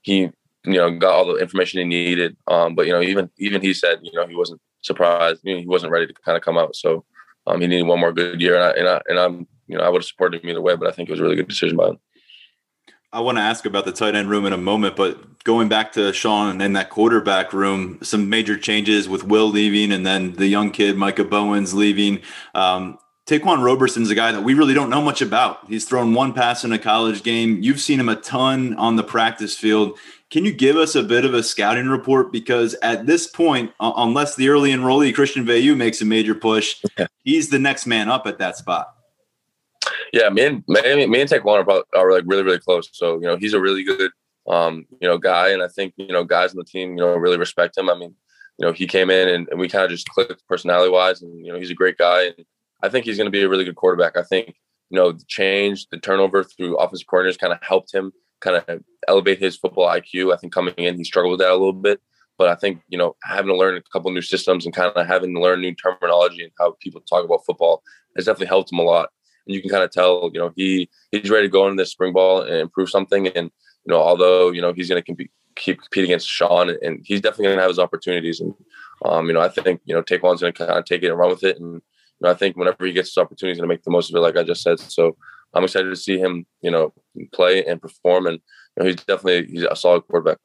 [0.00, 0.30] he
[0.64, 2.34] you know, got all the information he needed.
[2.46, 5.40] Um, but you know, even even he said, you know, he wasn't surprised.
[5.44, 6.76] You know, he wasn't ready to kind of come out.
[6.76, 7.04] So
[7.46, 9.84] um, he needed one more good year, and I, and, I, and I'm you know
[9.84, 11.48] I would have supported him either way, but I think it was a really good
[11.48, 11.98] decision by him.
[13.12, 15.92] I want to ask about the tight end room in a moment, but going back
[15.92, 20.34] to Sean and then that quarterback room, some major changes with Will leaving and then
[20.34, 22.20] the young kid Micah Bowens leaving.
[22.54, 25.66] Um, Ta'Quan Roberson's a guy that we really don't know much about.
[25.68, 27.62] He's thrown one pass in a college game.
[27.62, 29.98] You've seen him a ton on the practice field.
[30.30, 32.32] Can you give us a bit of a scouting report?
[32.32, 36.82] Because at this point, unless the early enrollee Christian Veilleux makes a major push,
[37.24, 38.94] he's the next man up at that spot.
[40.12, 42.88] Yeah, me and me, me and Ta'Quan are, probably, are like really really close.
[42.92, 44.10] So you know he's a really good
[44.48, 47.16] um, you know guy, and I think you know guys on the team you know
[47.16, 47.90] really respect him.
[47.90, 48.14] I mean,
[48.58, 51.44] you know he came in and, and we kind of just clicked personality wise, and
[51.44, 52.44] you know he's a great guy, and
[52.82, 54.16] I think he's going to be a really good quarterback.
[54.16, 54.54] I think
[54.90, 58.82] you know the change, the turnover through offensive coordinators kind of helped him kind of
[59.08, 60.32] elevate his football IQ.
[60.32, 62.00] I think coming in he struggled with that a little bit,
[62.38, 65.06] but I think you know having to learn a couple new systems and kind of
[65.06, 67.82] having to learn new terminology and how people talk about football
[68.16, 69.10] has definitely helped him a lot
[69.48, 71.90] and you can kind of tell, you know, he he's ready to go into this
[71.90, 73.26] spring ball and improve something.
[73.28, 73.50] And
[73.84, 77.22] you know, although you know he's going to compete, keep compete against Sean, and he's
[77.22, 78.40] definitely going to have his opportunities.
[78.40, 78.54] And
[79.04, 81.18] um, you know, I think you know Ta'Quan's going to kind of take it and
[81.18, 81.58] run with it.
[81.58, 81.80] And you
[82.20, 84.16] know, I think whenever he gets his opportunity, he's going to make the most of
[84.16, 84.78] it, like I just said.
[84.78, 85.16] So
[85.54, 86.92] I'm excited to see him, you know,
[87.32, 88.26] play and perform.
[88.26, 90.38] And you know, he's definitely he's a solid quarterback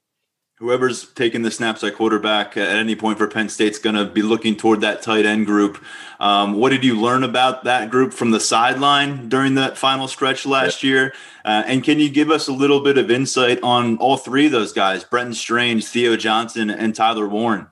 [0.58, 4.22] whoever's taking the snaps at quarterback at any point for Penn State's going to be
[4.22, 5.82] looking toward that tight end group.
[6.20, 10.46] Um, what did you learn about that group from the sideline during that final stretch
[10.46, 11.12] last year?
[11.44, 14.52] Uh, and can you give us a little bit of insight on all three of
[14.52, 17.66] those guys, Brenton Strange, Theo Johnson, and Tyler Warren?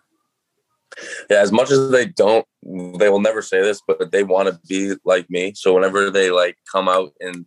[1.30, 4.60] Yeah, as much as they don't, they will never say this, but they want to
[4.68, 5.54] be like me.
[5.54, 7.46] So whenever they like come out and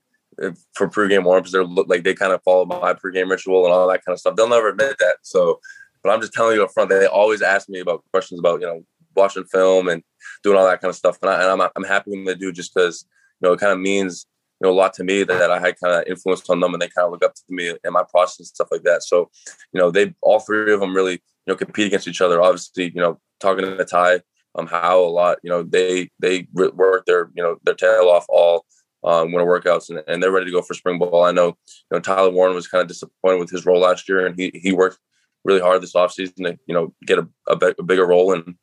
[0.73, 4.03] for pregame warm-ups, they're like they kind of follow my pregame ritual and all that
[4.05, 4.35] kind of stuff.
[4.35, 5.17] They'll never admit that.
[5.21, 5.59] So,
[6.03, 8.67] but I'm just telling you up front, they always ask me about questions about you
[8.67, 8.81] know
[9.15, 10.03] watching film and
[10.43, 12.73] doing all that kind of stuff, and, I, am I'm happy when they do just
[12.73, 13.05] because
[13.41, 14.25] you know it kind of means
[14.61, 16.73] you know a lot to me that, that I had kind of influence on them
[16.73, 19.03] and they kind of look up to me and my process and stuff like that.
[19.03, 19.29] So,
[19.73, 22.41] you know, they all three of them really you know compete against each other.
[22.41, 24.21] Obviously, you know, talking to Ty
[24.57, 28.25] um how a lot, you know, they they work their you know their tail off
[28.29, 28.64] all
[29.05, 31.23] um, winter workouts, and, and, they're ready to go for spring ball.
[31.23, 31.53] I know, you
[31.91, 34.73] know, Tyler Warren was kind of disappointed with his role last year, and he he
[34.73, 34.97] worked
[35.43, 38.55] really hard this offseason to you know get a, a, a bigger role and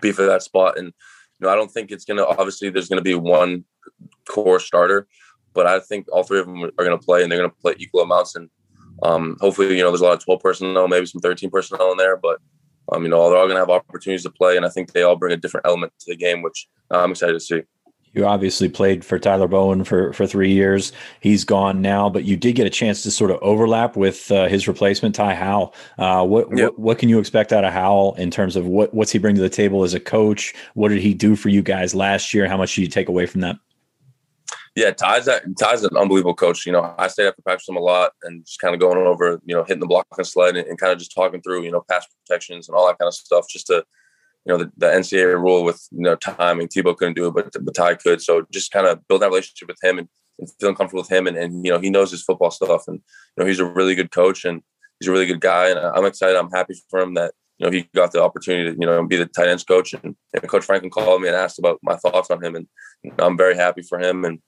[0.00, 0.78] be for that spot.
[0.78, 3.64] And you know, I don't think it's gonna obviously there's gonna be one
[4.28, 5.08] core starter,
[5.54, 8.02] but I think all three of them are gonna play, and they're gonna play equal
[8.02, 8.36] amounts.
[8.36, 8.50] And
[9.02, 11.96] um, hopefully, you know, there's a lot of 12 personnel, maybe some 13 personnel in
[11.96, 12.38] there, but
[12.92, 15.16] um, you know, they're all gonna have opportunities to play, and I think they all
[15.16, 17.62] bring a different element to the game, which I'm excited to see.
[18.12, 20.92] You obviously played for Tyler Bowen for, for three years.
[21.20, 24.48] He's gone now, but you did get a chance to sort of overlap with uh,
[24.48, 25.74] his replacement, Ty Howle.
[25.96, 26.72] Uh, what, yep.
[26.72, 29.36] what, what can you expect out of Howle in terms of what what's he bring
[29.36, 30.54] to the table as a coach?
[30.74, 32.48] What did he do for you guys last year?
[32.48, 33.56] How much do you take away from that?
[34.76, 36.64] Yeah, Ty's a, Ty's an unbelievable coach.
[36.64, 39.40] You know, I stayed after practice him a lot and just kind of going over,
[39.44, 41.70] you know, hitting the block and sled and, and kind of just talking through, you
[41.70, 43.84] know, pass protections and all that kind of stuff, just to
[44.44, 46.68] you know the, the NCAA rule with you know timing.
[46.68, 48.22] Tebow couldn't do it, but but Ty could.
[48.22, 51.26] So just kind of build that relationship with him and, and feeling comfortable with him,
[51.26, 52.96] and, and you know he knows his football stuff, and
[53.36, 54.62] you know he's a really good coach and
[54.98, 56.36] he's a really good guy, and I'm excited.
[56.36, 59.16] I'm happy for him that you know he got the opportunity to you know be
[59.16, 62.30] the tight ends coach, and, and Coach Franklin called me and asked about my thoughts
[62.30, 62.66] on him, and
[63.18, 64.40] I'm very happy for him and.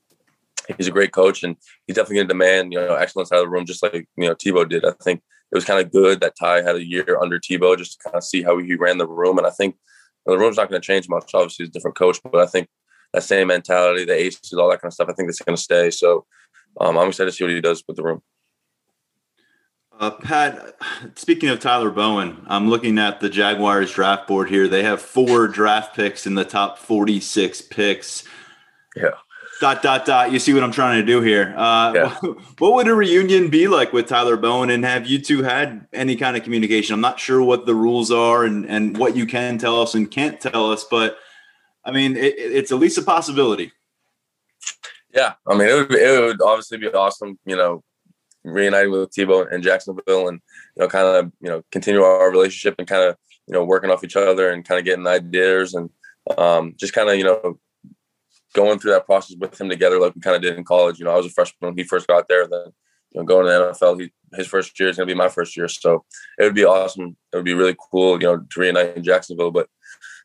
[0.78, 1.57] He's a great coach, and
[1.88, 4.28] he's definitely going to demand, you know, excellence out of the room, just like you
[4.28, 4.84] know Tebow did.
[4.84, 5.20] I think
[5.53, 8.16] it was kind of good that Ty had a year under Tebow just to kind
[8.16, 9.36] of see how he ran the room.
[9.36, 9.76] And I think
[10.24, 11.30] the room's not going to change much.
[11.34, 12.68] Obviously, he's a different coach, but I think
[13.12, 15.62] that same mentality, the aces, all that kind of stuff, I think that's going to
[15.62, 15.90] stay.
[15.90, 16.24] So
[16.80, 18.22] um, I'm excited to see what he does with the room.
[20.00, 20.74] Uh, Pat,
[21.16, 24.66] speaking of Tyler Bowen, I'm looking at the Jaguars draft board here.
[24.68, 28.24] They have four draft picks in the top 46 picks.
[28.96, 29.11] Yeah
[29.62, 30.32] dot dot dot.
[30.32, 31.54] You see what I'm trying to do here?
[31.56, 32.16] Uh, yeah.
[32.58, 34.70] What would a reunion be like with Tyler Bowen?
[34.70, 36.94] And have you two had any kind of communication?
[36.94, 40.10] I'm not sure what the rules are and and what you can tell us and
[40.10, 41.16] can't tell us, but
[41.84, 43.72] I mean, it, it's at least a possibility.
[45.14, 47.84] Yeah, I mean, it would it would obviously be awesome, you know,
[48.42, 50.40] reuniting with Tebow and Jacksonville, and
[50.76, 53.90] you know, kind of you know continue our relationship and kind of you know working
[53.90, 55.88] off each other and kind of getting ideas and
[56.36, 57.60] um, just kind of you know
[58.55, 60.98] going through that process with him together, like we kind of did in college.
[60.98, 62.46] You know, I was a freshman when he first got there.
[62.46, 62.72] Then,
[63.12, 65.28] you know, going to the NFL, he, his first year is going to be my
[65.28, 65.68] first year.
[65.68, 66.05] So
[66.38, 67.16] it would be awesome.
[67.32, 69.50] It would be really cool, you know, to reunite in Jacksonville.
[69.50, 69.68] But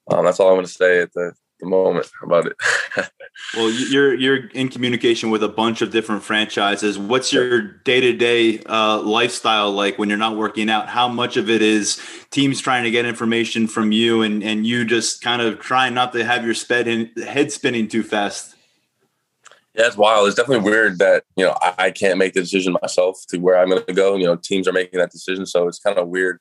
[0.10, 2.56] um, that's all I want to say at the the moment about it.
[3.56, 6.98] well, you're you're in communication with a bunch of different franchises.
[6.98, 10.90] What's your day to day lifestyle like when you're not working out?
[10.90, 12.02] How much of it is
[12.32, 16.14] teams trying to get information from you, and and you just kind of trying not
[16.14, 18.56] to have your sped in, head spinning too fast?
[19.74, 20.28] Yeah, it's wild.
[20.28, 23.58] It's definitely weird that you know I, I can't make the decision myself to where
[23.58, 24.16] I'm going to go.
[24.16, 26.40] You know, teams are making that decision, so it's kind of weird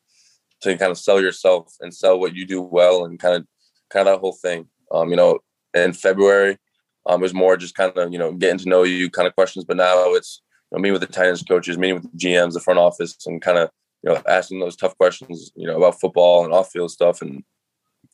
[0.62, 3.46] to kind of sell yourself and sell what you do well and kind of
[3.90, 4.68] kind of that whole thing.
[4.92, 5.40] Um, you know,
[5.74, 6.58] in February,
[7.06, 9.34] um, it was more just kind of you know getting to know you kind of
[9.34, 12.52] questions, but now it's you know, meeting with the Titans coaches, meeting with the GMs,
[12.52, 13.70] the front office, and kind of
[14.02, 17.44] you know asking those tough questions, you know, about football and off field stuff, and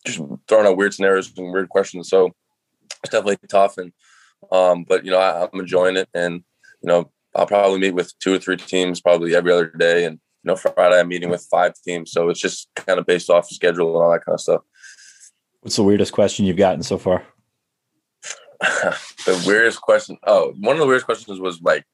[0.06, 2.08] just throwing out weird scenarios and weird questions.
[2.08, 2.32] So
[3.02, 3.92] it's definitely tough, and
[4.50, 6.42] um, but you know I, I'm enjoying it, and
[6.82, 10.20] you know I'll probably meet with two or three teams probably every other day, and
[10.42, 13.48] you know Friday I'm meeting with five teams, so it's just kind of based off
[13.48, 14.62] schedule and all that kind of stuff.
[15.62, 17.24] What's the weirdest question you've gotten so far?
[18.60, 20.18] the weirdest question.
[20.26, 21.84] Oh, one of the weirdest questions was like,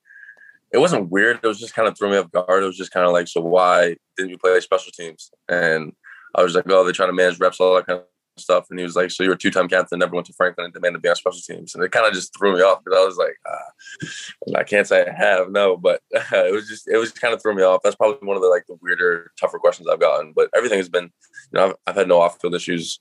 [0.72, 1.40] it wasn't weird.
[1.42, 2.62] It was just kind of threw me off guard.
[2.62, 5.30] It was just kind of like, so why didn't you play special teams?
[5.48, 5.92] And
[6.34, 8.06] I was like, oh, they're trying to manage reps, all that kind of
[8.36, 8.66] stuff.
[8.70, 10.98] And he was like, so you're a two-time captain, never went to Franklin and demanded
[10.98, 11.74] to be on special teams.
[11.74, 14.58] And it kind of just threw me off because I was like, ah.
[14.58, 17.42] I can't say I have, no, but uh, it was just, it was kind of
[17.42, 17.80] threw me off.
[17.82, 20.32] That's probably one of the like the weirder, tougher questions I've gotten.
[20.34, 21.10] But everything has been, you
[21.54, 22.98] know, I've, I've had no off-field issues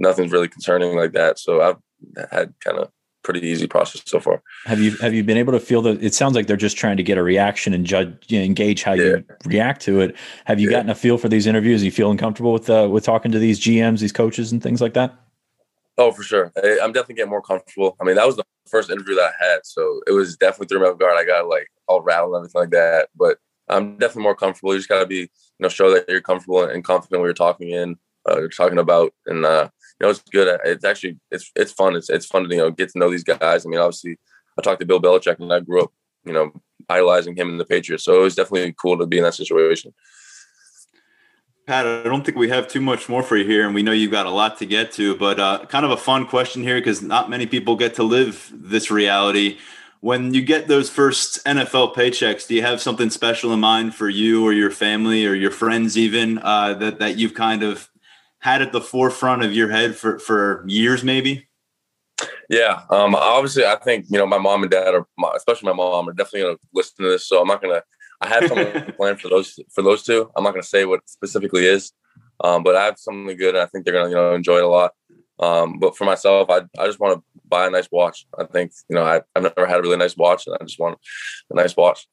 [0.00, 1.38] nothing's really concerning like that.
[1.38, 1.76] So I've
[2.30, 2.90] had kind of
[3.22, 4.42] pretty easy process so far.
[4.64, 6.96] Have you have you been able to feel that it sounds like they're just trying
[6.96, 9.04] to get a reaction and judge engage how yeah.
[9.04, 10.16] you react to it.
[10.46, 10.78] Have you yeah.
[10.78, 11.82] gotten a feel for these interviews?
[11.82, 14.80] Are you feeling comfortable with uh, with talking to these GMs, these coaches and things
[14.80, 15.14] like that?
[15.98, 16.50] Oh, for sure.
[16.56, 17.96] I, am definitely getting more comfortable.
[18.00, 20.80] I mean, that was the first interview that I had, so it was definitely through
[20.80, 21.18] my guard.
[21.18, 23.38] I got like all rattled and everything like that, but
[23.68, 24.72] I'm definitely more comfortable.
[24.72, 25.28] You just got to be, you
[25.58, 27.96] know, show that you're comfortable and confident when you're talking in,
[28.28, 29.68] uh, you're talking about, and uh,
[30.00, 30.60] you know, it's good.
[30.64, 31.94] It's actually it's it's fun.
[31.94, 33.66] It's it's fun to you know get to know these guys.
[33.66, 34.18] I mean, obviously,
[34.58, 35.92] I talked to Bill Belichick, and I grew up,
[36.24, 36.52] you know,
[36.88, 38.04] idolizing him and the Patriots.
[38.04, 39.92] So it was definitely cool to be in that situation.
[41.66, 43.92] Pat, I don't think we have too much more for you here, and we know
[43.92, 46.80] you've got a lot to get to, but uh, kind of a fun question here
[46.80, 49.58] because not many people get to live this reality.
[50.00, 54.08] When you get those first NFL paychecks, do you have something special in mind for
[54.08, 57.89] you or your family or your friends, even uh, that that you've kind of
[58.40, 61.48] had at the forefront of your head for for years, maybe?
[62.48, 66.08] Yeah, um, obviously, I think you know my mom and dad are, especially my mom,
[66.08, 67.26] are definitely going to listen to this.
[67.26, 67.84] So I'm not going to.
[68.20, 70.30] I have something planned for those for those two.
[70.36, 71.92] I'm not going to say what specifically is,
[72.42, 74.58] um, but I have something good, and I think they're going to you know enjoy
[74.58, 74.92] it a lot.
[75.38, 78.26] Um, but for myself, I I just want to buy a nice watch.
[78.38, 80.78] I think you know I, I've never had a really nice watch, and I just
[80.78, 80.98] want
[81.50, 82.06] a nice watch.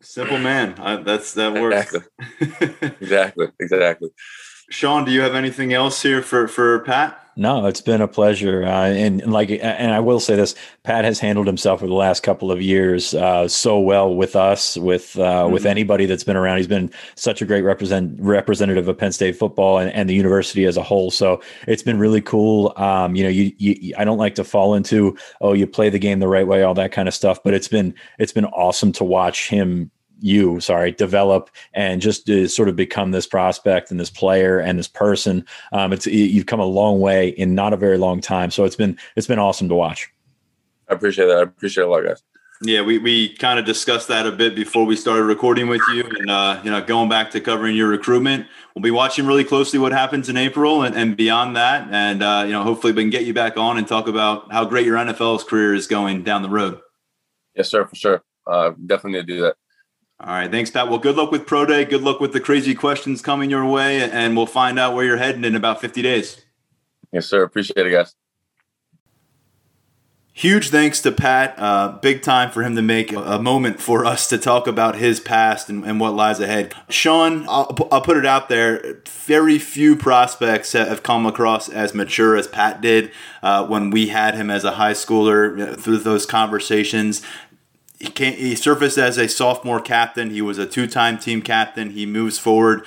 [0.00, 0.74] Simple man.
[0.78, 1.94] I, that's that works.
[2.40, 2.90] Exactly.
[3.00, 3.46] exactly.
[3.60, 4.10] Exactly.
[4.72, 7.18] Sean, do you have anything else here for for Pat?
[7.36, 11.04] No, it's been a pleasure, uh, and, and, like, and I will say this: Pat
[11.04, 15.18] has handled himself for the last couple of years uh, so well with us, with
[15.18, 15.52] uh, mm-hmm.
[15.52, 16.56] with anybody that's been around.
[16.56, 20.64] He's been such a great represent representative of Penn State football and, and the university
[20.64, 21.10] as a whole.
[21.10, 22.72] So it's been really cool.
[22.76, 25.98] Um, you know, you, you I don't like to fall into oh, you play the
[25.98, 28.92] game the right way, all that kind of stuff, but it's been it's been awesome
[28.92, 29.90] to watch him
[30.22, 34.78] you sorry develop and just to sort of become this prospect and this player and
[34.78, 38.50] this person um, it's you've come a long way in not a very long time
[38.50, 40.10] so it's been it's been awesome to watch
[40.88, 42.22] i appreciate that i appreciate it a lot guys
[42.64, 46.04] yeah, we, we kind of discussed that a bit before we started recording with you,
[46.04, 49.80] and uh, you know, going back to covering your recruitment, we'll be watching really closely
[49.80, 53.10] what happens in April and, and beyond that, and uh, you know, hopefully we can
[53.10, 56.42] get you back on and talk about how great your NFL's career is going down
[56.42, 56.80] the road.
[57.56, 58.22] Yes, sir, for sure.
[58.46, 59.56] Uh, definitely need to do that.
[60.22, 60.50] All right.
[60.50, 60.88] Thanks, Pat.
[60.88, 61.84] Well, good luck with Pro Day.
[61.84, 65.16] Good luck with the crazy questions coming your way, and we'll find out where you're
[65.16, 66.44] heading in about 50 days.
[67.10, 67.42] Yes, sir.
[67.42, 68.14] Appreciate it, guys.
[70.34, 71.54] Huge thanks to Pat.
[71.58, 75.20] Uh, big time for him to make a moment for us to talk about his
[75.20, 76.72] past and, and what lies ahead.
[76.88, 79.02] Sean, I'll, I'll, put it out there.
[79.26, 83.10] Very few prospects have come across as mature as Pat did
[83.42, 87.20] uh, when we had him as a high schooler you know, through those conversations
[88.02, 90.30] he came, he surfaced as a sophomore captain.
[90.30, 91.90] He was a two-time team captain.
[91.90, 92.84] He moves forward.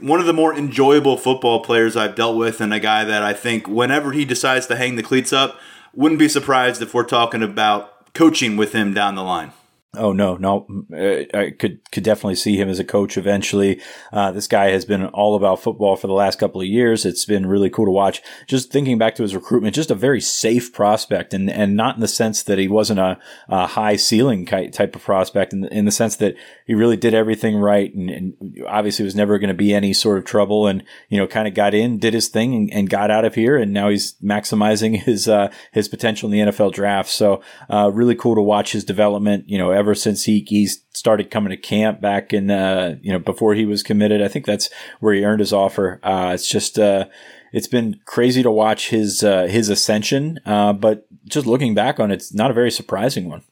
[0.00, 3.34] One of the more enjoyable football players I've dealt with, and a guy that I
[3.34, 5.60] think whenever he decides to hang the cleats up,
[5.94, 9.52] wouldn't be surprised if we're talking about coaching with him down the line.
[9.96, 13.80] Oh no, no, uh, I could could definitely see him as a coach eventually.
[14.12, 17.06] Uh, this guy has been all about football for the last couple of years.
[17.06, 18.20] It's been really cool to watch.
[18.46, 22.02] Just thinking back to his recruitment, just a very safe prospect, and and not in
[22.02, 23.18] the sense that he wasn't a,
[23.48, 26.34] a high ceiling type of prospect, in the, in the sense that
[26.66, 28.34] he really did everything right, and, and
[28.68, 31.54] obviously was never going to be any sort of trouble, and you know, kind of
[31.54, 34.98] got in, did his thing, and, and, got out of here, and now he's maximizing
[35.02, 37.08] his uh, his potential in the NFL draft.
[37.08, 39.48] So uh, really cool to watch his development.
[39.48, 43.18] You know ever since he, he started coming to camp back in, uh, you know,
[43.18, 44.20] before he was committed.
[44.20, 44.68] I think that's
[45.00, 46.00] where he earned his offer.
[46.02, 47.06] Uh, it's just, uh,
[47.52, 50.40] it's been crazy to watch his, uh, his ascension.
[50.44, 53.42] Uh, but just looking back on it, it's not a very surprising one.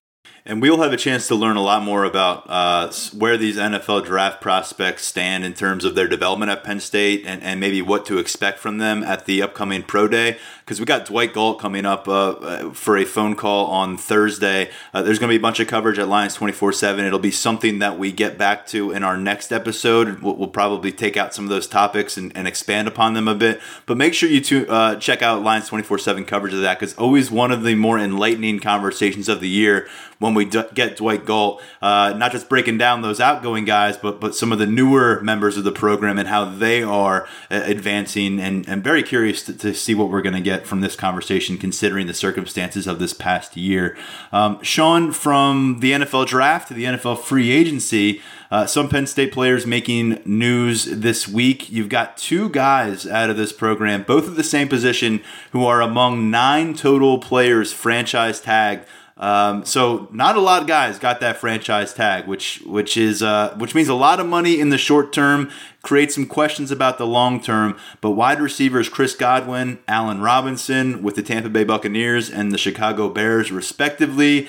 [0.49, 4.05] And we'll have a chance to learn a lot more about uh, where these NFL
[4.05, 8.07] draft prospects stand in terms of their development at Penn State and, and maybe what
[8.07, 10.39] to expect from them at the upcoming Pro Day.
[10.67, 14.69] Because we got Dwight Galt coming up uh, uh, for a phone call on Thursday.
[14.93, 17.05] Uh, there's going to be a bunch of coverage at Lions 24 7.
[17.05, 20.19] It'll be something that we get back to in our next episode.
[20.19, 23.35] We'll, we'll probably take out some of those topics and, and expand upon them a
[23.37, 23.61] bit.
[23.87, 26.97] But make sure you to, uh, check out Lions 24 7 coverage of that because
[26.97, 29.87] always one of the more enlightening conversations of the year
[30.19, 34.21] when we d- get Dwight Galt, uh, not just breaking down those outgoing guys, but
[34.21, 38.41] but some of the newer members of the program and how they are uh, advancing.
[38.41, 41.59] And I'm very curious to, to see what we're going to get from this conversation,
[41.59, 43.97] considering the circumstances of this past year.
[44.31, 48.23] Um, Sean, from the NFL draft to the NFL free agency.
[48.49, 51.69] Uh, some Penn State players making news this week.
[51.69, 55.81] You've got two guys out of this program, both of the same position, who are
[55.81, 58.87] among nine total players franchise tagged
[59.19, 63.55] um, so not a lot of guys got that franchise tag, which which is uh,
[63.57, 65.51] which means a lot of money in the short term,
[65.83, 67.79] creates some questions about the long term.
[68.03, 73.09] But wide receivers Chris Godwin, Allen Robinson with the Tampa Bay Buccaneers and the Chicago
[73.09, 74.49] Bears, respectively.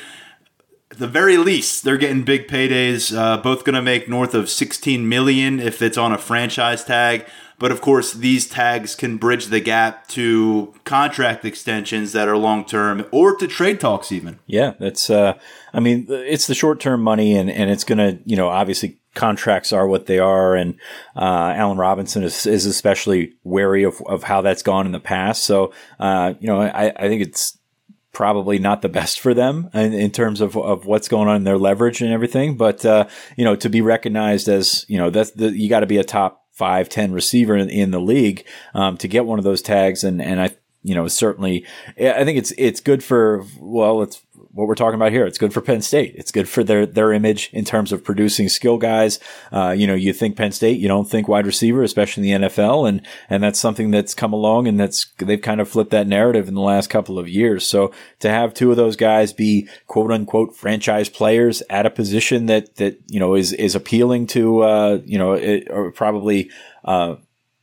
[0.90, 3.16] At the very least, they're getting big paydays.
[3.16, 7.26] Uh, both going to make north of 16 million if it's on a franchise tag.
[7.60, 12.66] But of course, these tags can bridge the gap to contract extensions that are long
[12.66, 14.40] term or to trade talks, even.
[14.46, 15.40] Yeah, that's, uh,
[15.74, 19.00] I mean, it's the short term money and, and it's going to, you know, obviously
[19.16, 20.56] contracts are what they are.
[20.56, 20.76] And
[21.16, 25.44] uh, Allen Robinson is, is especially wary of, of how that's gone in the past.
[25.44, 27.58] So, uh, you know, I, I think it's,
[28.14, 31.44] probably not the best for them in, in, terms of, of what's going on in
[31.44, 32.58] their leverage and everything.
[32.58, 35.86] But, uh, you know, to be recognized as, you know, that's the, you got to
[35.86, 38.44] be a top five, 10 receiver in, in the league,
[38.74, 40.04] um, to get one of those tags.
[40.04, 40.56] And, and I,
[40.88, 41.66] you know, certainly,
[42.00, 44.22] I think it's, it's good for, well, it's
[44.54, 45.26] what we're talking about here.
[45.26, 46.16] It's good for Penn State.
[46.16, 49.20] It's good for their, their image in terms of producing skill guys.
[49.52, 52.48] Uh, you know, you think Penn State, you don't think wide receiver, especially in the
[52.48, 52.88] NFL.
[52.88, 56.48] And, and that's something that's come along and that's, they've kind of flipped that narrative
[56.48, 57.68] in the last couple of years.
[57.68, 62.46] So to have two of those guys be quote unquote franchise players at a position
[62.46, 66.50] that, that, you know, is, is appealing to, uh, you know, it, or probably,
[66.86, 67.18] uh,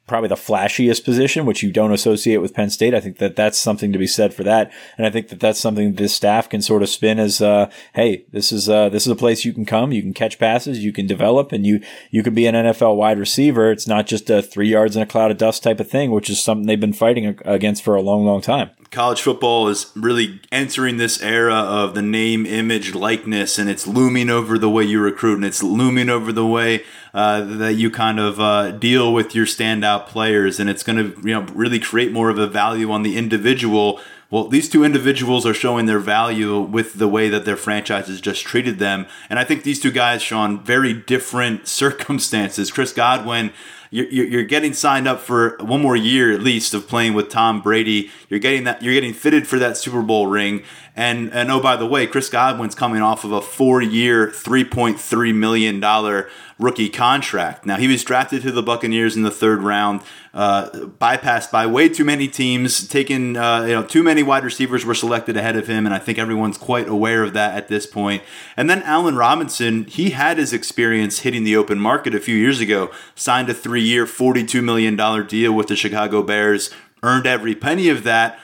[0.06, 2.94] probably the flashiest position, which you don't associate with Penn State.
[2.94, 5.60] I think that that's something to be said for that, and I think that that's
[5.60, 9.12] something this staff can sort of spin as, uh, "Hey, this is uh, this is
[9.12, 11.80] a place you can come, you can catch passes, you can develop, and you
[12.10, 13.70] you can be an NFL wide receiver.
[13.70, 16.28] It's not just a three yards in a cloud of dust type of thing, which
[16.28, 20.40] is something they've been fighting against for a long, long time." College football is really
[20.52, 25.00] entering this era of the name, image, likeness, and it's looming over the way you
[25.00, 29.34] recruit, and it's looming over the way uh, that you kind of uh, deal with
[29.34, 32.90] your standout players, and it's going to you know really create more of a value
[32.90, 34.00] on the individual.
[34.30, 38.44] Well, these two individuals are showing their value with the way that their franchises just
[38.44, 42.70] treated them, and I think these two guys, Sean, very different circumstances.
[42.70, 43.52] Chris Godwin
[43.94, 47.62] you're, you're getting signed up for one more year at least of playing with Tom
[47.62, 48.10] Brady.
[48.28, 48.82] You're getting that.
[48.82, 50.64] You're getting fitted for that Super Bowl ring.
[50.96, 54.98] And and oh by the way, Chris Godwin's coming off of a four-year, three point
[54.98, 56.28] three million dollar
[56.64, 57.66] rookie contract.
[57.66, 60.00] Now he was drafted to the Buccaneers in the third round,
[60.32, 62.88] uh, bypassed by way too many teams.
[62.88, 65.98] Taken, uh, you know, too many wide receivers were selected ahead of him, and I
[65.98, 68.22] think everyone's quite aware of that at this point.
[68.56, 72.60] And then Allen Robinson, he had his experience hitting the open market a few years
[72.60, 72.90] ago.
[73.14, 76.70] Signed a three-year, forty-two million dollar deal with the Chicago Bears.
[77.02, 78.38] Earned every penny of that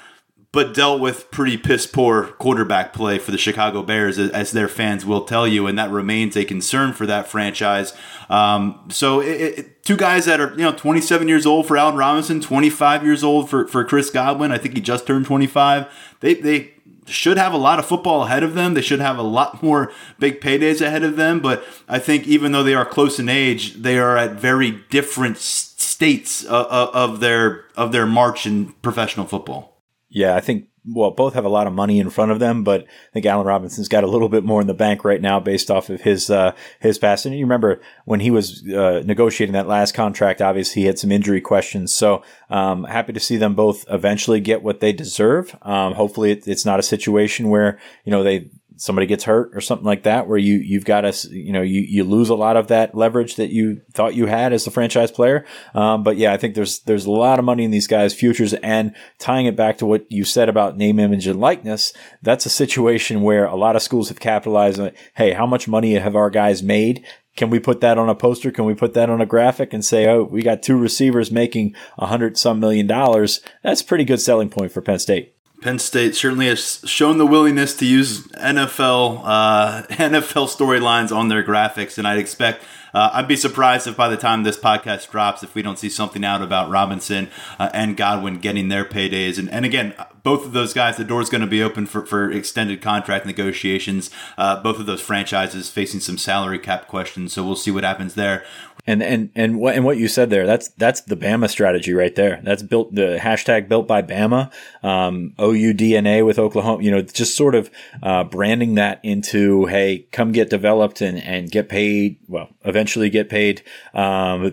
[0.53, 5.07] but dealt with pretty piss poor quarterback play for the Chicago Bears, as their fans
[5.07, 7.93] will tell you, and that remains a concern for that franchise.
[8.29, 11.97] Um, so, it, it, two guys that are you know 27 years old for Allen
[11.97, 14.51] Robinson, 25 years old for for Chris Godwin.
[14.51, 15.87] I think he just turned 25.
[16.21, 16.75] They they
[17.07, 18.75] should have a lot of football ahead of them.
[18.75, 21.41] They should have a lot more big paydays ahead of them.
[21.41, 25.39] But I think even though they are close in age, they are at very different
[25.39, 29.70] states of, of their of their march in professional football.
[30.11, 32.83] Yeah, I think well, both have a lot of money in front of them, but
[32.83, 35.71] I think Allen Robinson's got a little bit more in the bank right now based
[35.71, 37.27] off of his uh, his past.
[37.27, 41.13] And you remember when he was uh, negotiating that last contract, obviously he had some
[41.13, 41.95] injury questions.
[41.95, 45.55] So um, happy to see them both eventually get what they deserve.
[45.63, 48.49] Um, hopefully, it, it's not a situation where you know they
[48.81, 51.83] somebody gets hurt or something like that, where you you've got to you know you
[51.83, 55.11] you lose a lot of that leverage that you thought you had as a franchise
[55.11, 55.45] player.
[55.75, 58.55] Um, but yeah, I think there's there's a lot of money in these guys' futures,
[58.55, 62.51] and tying it back to what you said about name, image, and likeness, that's a
[62.51, 64.93] situation where a lot of schools have capitalized on.
[65.15, 67.05] Hey, how much money have our guys made?
[67.37, 68.51] Can we put that on a poster?
[68.51, 71.75] Can we put that on a graphic and say, oh, we got two receivers making
[71.97, 73.41] a hundred some million dollars?
[73.63, 75.35] That's a pretty good selling point for Penn State.
[75.61, 81.43] Penn State certainly has shown the willingness to use NFL uh, NFL storylines on their
[81.43, 82.65] graphics, and I'd expect
[82.95, 85.89] uh, I'd be surprised if by the time this podcast drops, if we don't see
[85.89, 87.29] something out about Robinson
[87.59, 89.39] uh, and Godwin getting their paydays.
[89.39, 92.31] And, and again, both of those guys, the door's going to be open for, for
[92.31, 94.11] extended contract negotiations.
[94.37, 98.15] Uh, both of those franchises facing some salary cap questions, so we'll see what happens
[98.15, 98.45] there.
[98.87, 102.15] And and and what and what you said there, that's that's the Bama strategy right
[102.15, 102.41] there.
[102.43, 104.51] That's built the hashtag built by Bama,
[104.83, 106.83] um, OUDNA with Oklahoma.
[106.83, 107.71] You know, just sort of
[108.03, 112.19] uh, branding that into hey, come get developed and and get paid.
[112.27, 114.51] Well, eventually get paid um,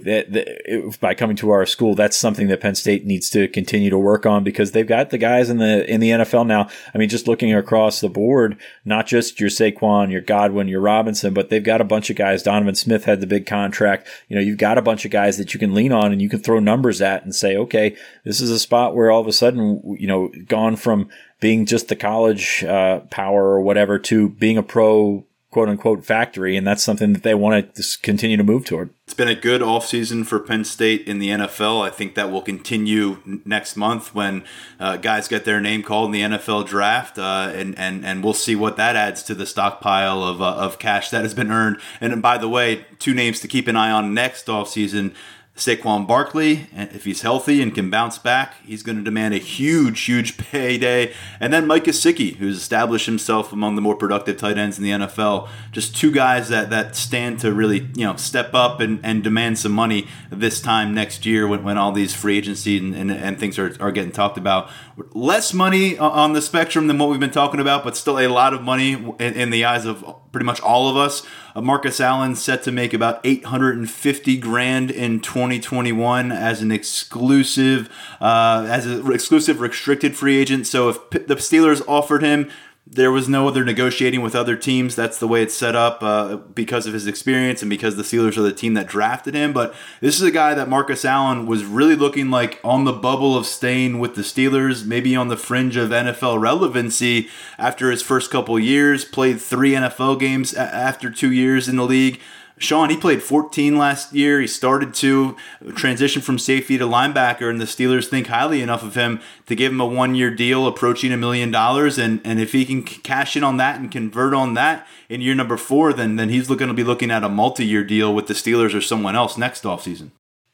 [1.00, 1.96] by coming to our school.
[1.96, 5.18] That's something that Penn State needs to continue to work on because they've got the
[5.18, 6.70] guys in the in the NFL now.
[6.94, 11.34] I mean, just looking across the board, not just your Saquon, your Godwin, your Robinson,
[11.34, 12.44] but they've got a bunch of guys.
[12.44, 15.54] Donovan Smith had the big contract you know, you've got a bunch of guys that
[15.54, 18.50] you can lean on and you can throw numbers at and say, okay, this is
[18.50, 21.10] a spot where all of a sudden, you know, gone from
[21.40, 26.58] being just the college uh, power or whatever to being a pro quote unquote factory,
[26.58, 28.90] and that's something that they want to continue to move toward.
[29.06, 31.82] It's been a good offseason for Penn State in the NFL.
[31.82, 34.44] I think that will continue next month when
[34.80, 38.34] uh, guys get their name called in the NFL draft, uh, and, and, and we'll
[38.34, 41.78] see what that adds to the stockpile of, uh, of cash that has been earned.
[42.02, 45.16] And by the way, two names to keep an eye on next offseason
[45.58, 50.02] Saquon Barkley, if he's healthy and can bounce back, he's going to demand a huge,
[50.02, 51.14] huge payday.
[51.40, 54.92] And then Mike Gesicki, who's established himself among the more productive tight ends in the
[54.92, 55.50] NFL.
[55.72, 59.58] Just two guys that, that stand to really, you know, step up and, and demand
[59.58, 63.40] some money this time next year when, when all these free agency and, and, and
[63.40, 64.70] things are, are getting talked about.
[65.14, 68.56] Less money on the spectrum than what we've been talking about, but still a lot
[68.56, 71.22] of money in, in the eyes of pretty much all of us.
[71.56, 78.66] Uh, Marcus Allen set to make about 850 grand in 2021 as an exclusive, uh,
[78.68, 80.66] as an exclusive restricted free agent.
[80.66, 82.50] So if the Steelers offered him
[82.92, 84.96] there was no other negotiating with other teams.
[84.96, 88.38] That's the way it's set up uh, because of his experience and because the Steelers
[88.38, 89.52] are the team that drafted him.
[89.52, 93.38] But this is a guy that Marcus Allen was really looking like on the bubble
[93.38, 98.32] of staying with the Steelers, maybe on the fringe of NFL relevancy after his first
[98.32, 99.04] couple years.
[99.04, 102.20] Played three NFL games after two years in the league.
[102.60, 104.42] Sean, he played 14 last year.
[104.42, 105.36] He started to
[105.76, 109.72] transition from safety to linebacker, and the Steelers think highly enough of him to give
[109.72, 112.00] him a one year deal approaching a million dollars.
[112.00, 115.36] And, and if he can cash in on that and convert on that in year
[115.36, 118.28] number four, then, then he's going to be looking at a multi year deal with
[118.28, 120.12] the Steelers or someone else next offseason